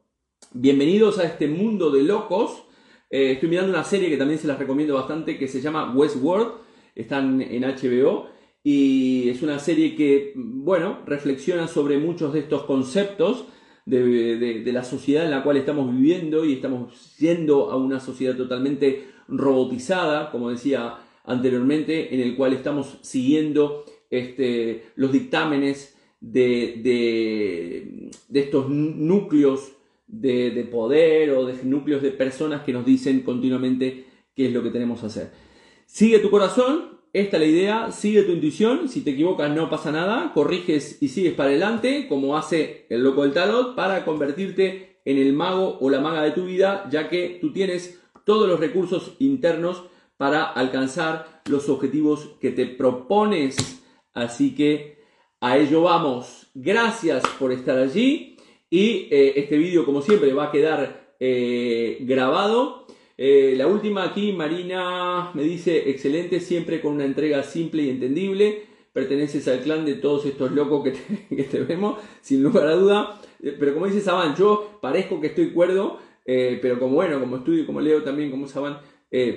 bienvenidos 0.52 1.20
a 1.20 1.24
este 1.24 1.48
mundo 1.48 1.92
de 1.92 2.04
locos. 2.04 2.64
Eh, 3.10 3.34
estoy 3.34 3.50
mirando 3.50 3.72
una 3.72 3.84
serie 3.84 4.10
que 4.10 4.18
también 4.18 4.40
se 4.40 4.48
las 4.48 4.60
recomiendo 4.60 4.96
bastante 4.96 5.38
que 5.38 5.48
se 5.48 5.62
llama 5.62 5.94
Westworld, 5.94 6.54
están 7.00 7.42
en 7.42 7.64
HBO 7.64 8.28
y 8.64 9.30
es 9.30 9.42
una 9.42 9.60
serie 9.60 9.96
que, 9.96 10.34
bueno, 10.36 11.00
reflexiona 11.06 11.68
sobre 11.68 11.98
muchos 11.98 12.34
de 12.34 12.40
estos 12.40 12.64
conceptos 12.64 13.46
de, 13.86 14.70
la 14.72 14.84
sociedad 14.84 15.26
en 15.26 15.32
la 15.32 15.44
cual 15.44 15.58
estamos 15.58 15.92
viviendo 15.92 16.46
y 16.46 16.54
estamos 16.54 17.18
yendo 17.18 17.72
a 17.72 17.78
una 17.78 18.00
sociedad 18.00 18.36
totalmente 18.36 19.06
robotizada, 19.28 20.30
como 20.32 20.50
decía 20.50 20.98
anteriormente, 21.24 22.14
en 22.14 22.22
el 22.22 22.36
cual 22.36 22.54
estamos 22.54 23.00
siguiendo 23.02 23.86
este, 24.10 24.92
los 24.96 25.12
dictámenes 25.12 25.98
de, 26.20 26.82
de, 26.84 28.40
estos 28.40 28.70
núcleos 28.70 29.72
de, 30.08 30.52
de, 30.52 30.64
poder 30.66 31.32
o 31.32 31.46
de 31.46 31.64
núcleos 31.64 32.02
de 32.02 32.12
personas 32.12 32.64
que 32.64 32.74
nos 32.74 32.86
dicen 32.86 33.22
continuamente 33.22 34.06
qué 34.36 34.48
es 34.48 34.54
lo 34.54 34.62
que 34.62 34.72
tenemos 34.72 35.00
que 35.00 35.06
hacer. 35.06 35.49
Sigue 35.91 36.19
tu 36.19 36.30
corazón, 36.30 36.99
esta 37.13 37.38
es 37.38 37.41
la 37.41 37.49
idea, 37.49 37.91
sigue 37.91 38.21
tu 38.21 38.32
intuición, 38.32 38.88
si 38.89 39.02
te 39.02 39.10
equivocas 39.10 39.49
no 39.49 39.71
pasa 39.71 39.91
nada, 39.91 40.34
corriges 40.36 41.02
y 41.02 41.08
sigues 41.08 41.34
para 41.34 41.49
adelante, 41.49 42.06
como 42.08 42.38
hace 42.38 42.86
el 42.89 43.04
loco 43.04 43.23
del 43.23 43.34
tarot, 43.34 43.75
para 43.75 44.06
convertirte 44.06 45.02
en 45.04 45.17
el 45.17 45.34
mago 45.34 45.80
o 45.82 45.89
la 45.89 45.99
maga 45.99 46.21
de 46.21 46.30
tu 46.30 46.45
vida, 46.45 46.88
ya 46.91 47.10
que 47.10 47.39
tú 47.41 47.52
tienes 47.52 47.99
todos 48.23 48.47
los 48.47 48.60
recursos 48.60 49.15
internos 49.17 49.84
para 50.15 50.43
alcanzar 50.43 51.41
los 51.49 51.67
objetivos 51.69 52.36
que 52.39 52.52
te 52.52 52.67
propones. 52.67 53.84
Así 54.13 54.54
que 54.54 54.99
a 55.41 55.58
ello 55.58 55.82
vamos. 55.82 56.52
Gracias 56.54 57.23
por 57.39 57.52
estar 57.52 57.80
allí 57.80 58.38
y 58.69 59.08
eh, 59.10 59.34
este 59.38 59.58
vídeo 59.58 59.86
como 59.86 60.04
siempre 60.04 60.34
va 60.34 60.45
a 60.45 60.52
quedar 60.52 61.15
eh, 61.19 61.97
grabado 62.02 62.79
eh, 63.22 63.54
la 63.58 63.68
última 63.68 64.06
aquí, 64.06 64.32
Marina 64.32 65.32
me 65.34 65.44
dice, 65.44 65.90
excelente, 65.90 66.40
siempre 66.40 66.80
con 66.80 66.94
una 66.94 67.04
entrega 67.04 67.44
simple 67.44 67.84
y 67.84 67.90
entendible. 67.90 68.64
Perteneces 68.94 69.46
al 69.50 69.60
clan 69.60 69.84
de 69.84 69.96
todos 69.96 70.26
estos 70.26 70.54
locos 70.54 70.88
que 71.30 71.44
te, 71.44 71.60
vemos, 71.68 72.00
sin 72.22 72.42
lugar 72.42 72.68
a 72.68 72.76
duda. 72.76 73.22
Eh, 73.44 73.58
pero 73.60 73.74
como 73.74 73.88
dice 73.88 74.00
Saban, 74.00 74.38
yo 74.38 74.80
parezco 74.82 75.20
que 75.20 75.28
estoy 75.28 75.52
cuerdo, 75.52 76.00
eh, 76.26 76.60
pero 76.62 76.80
como 76.80 76.96
bueno, 76.96 77.20
como 77.20 77.36
estudio, 77.36 77.66
como 77.66 77.82
leo 77.82 78.04
también, 78.04 78.32
como 78.32 78.48
Saban, 78.48 78.80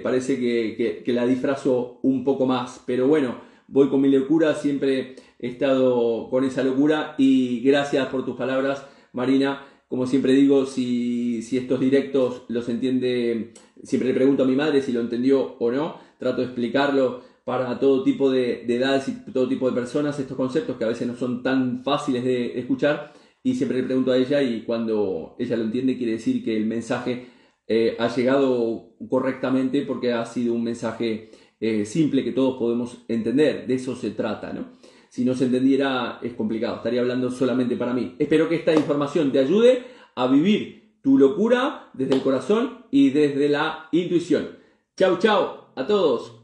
parece 0.01 0.39
que, 0.39 1.03
que, 1.05 1.13
la 1.13 1.27
disfrazo 1.27 1.99
un 2.03 2.23
poco 2.23 2.47
más. 2.47 2.85
Pero 2.87 3.09
bueno, 3.09 3.41
voy 3.67 3.89
con 3.89 4.01
mi 4.01 4.11
locura, 4.11 4.55
siempre 4.55 5.17
he 5.41 5.49
estado 5.49 6.31
con 6.31 6.45
esa 6.45 6.63
locura 6.63 7.17
y 7.19 7.61
gracias 7.63 8.07
por 8.11 8.25
tus 8.25 8.37
palabras, 8.37 8.87
Marina. 9.13 9.67
Como 9.93 10.07
siempre 10.07 10.33
digo, 10.33 10.65
si, 10.65 11.47
estos 11.53 11.79
directos 11.79 12.45
los 12.49 12.67
entiende 12.71 13.53
siempre 13.83 14.09
le 14.09 14.15
pregunto 14.15 14.43
a 14.43 14.47
mi 14.47 14.57
madre 14.57 14.81
si 14.81 14.91
lo 14.91 15.03
entendió 15.03 15.57
o 15.59 15.71
no, 15.71 15.99
trato 16.19 16.39
de 16.39 16.45
explicarlo 16.45 17.21
para 17.45 17.79
todo 17.79 18.03
tipo 18.03 18.31
de, 18.31 18.63
edades 18.63 19.09
y 19.09 19.31
todo 19.31 19.47
tipo 19.51 19.69
de 19.69 19.75
personas 19.75 20.19
estos 20.19 20.35
conceptos 20.35 20.79
que 20.79 20.85
a 20.85 20.89
veces 20.89 21.07
no 21.07 21.15
son 21.15 21.43
tan 21.43 21.85
fáciles 21.85 22.25
de 22.25 22.59
escuchar 22.59 23.13
y 23.43 23.55
siempre 23.55 23.83
le 23.83 23.85
pregunto 23.85 24.13
a 24.13 24.17
ella 24.17 24.41
y 24.43 24.63
cuando 24.63 25.37
ella 25.39 25.59
lo 25.59 25.65
entiende 25.65 25.99
quiere 25.99 26.13
decir 26.13 26.43
que 26.43 26.57
el 26.57 26.65
mensaje 26.65 27.27
eh, 27.69 27.95
ha 27.99 28.09
llegado 28.09 28.95
correctamente 29.11 29.83
porque 29.83 30.15
ha 30.15 30.25
sido 30.25 30.55
un 30.55 30.65
mensaje 30.65 31.33
eh, 31.61 31.85
simple 31.85 32.25
que 32.25 32.33
todos 32.33 32.57
podemos 32.59 33.05
entender, 33.09 33.67
de 33.67 33.75
eso 33.75 33.95
se 33.95 34.13
trata, 34.13 34.55
¿no? 34.55 34.69
Si 35.13 35.27
no 35.27 35.35
se 35.35 35.45
entendiera 35.45 36.21
es 36.23 36.33
complicado, 36.33 36.77
estaría 36.77 37.03
hablando 37.03 37.31
solamente 37.31 37.77
para 37.77 37.93
mí. 37.93 38.15
Espero 38.19 38.49
que 38.49 38.55
esta 38.55 38.75
información 38.75 39.31
te 39.31 39.41
ayude 39.41 39.85
a 40.15 40.27
vivir 40.27 40.95
tu 41.03 41.19
locura 41.19 41.91
desde 41.93 42.15
el 42.15 42.23
corazón 42.23 42.87
y 42.91 43.11
desde 43.11 43.51
la 43.51 43.89
intuición. 43.93 44.57
Chau, 44.97 45.19
chau 45.19 45.67
a 45.77 45.87
todos. 45.87 46.41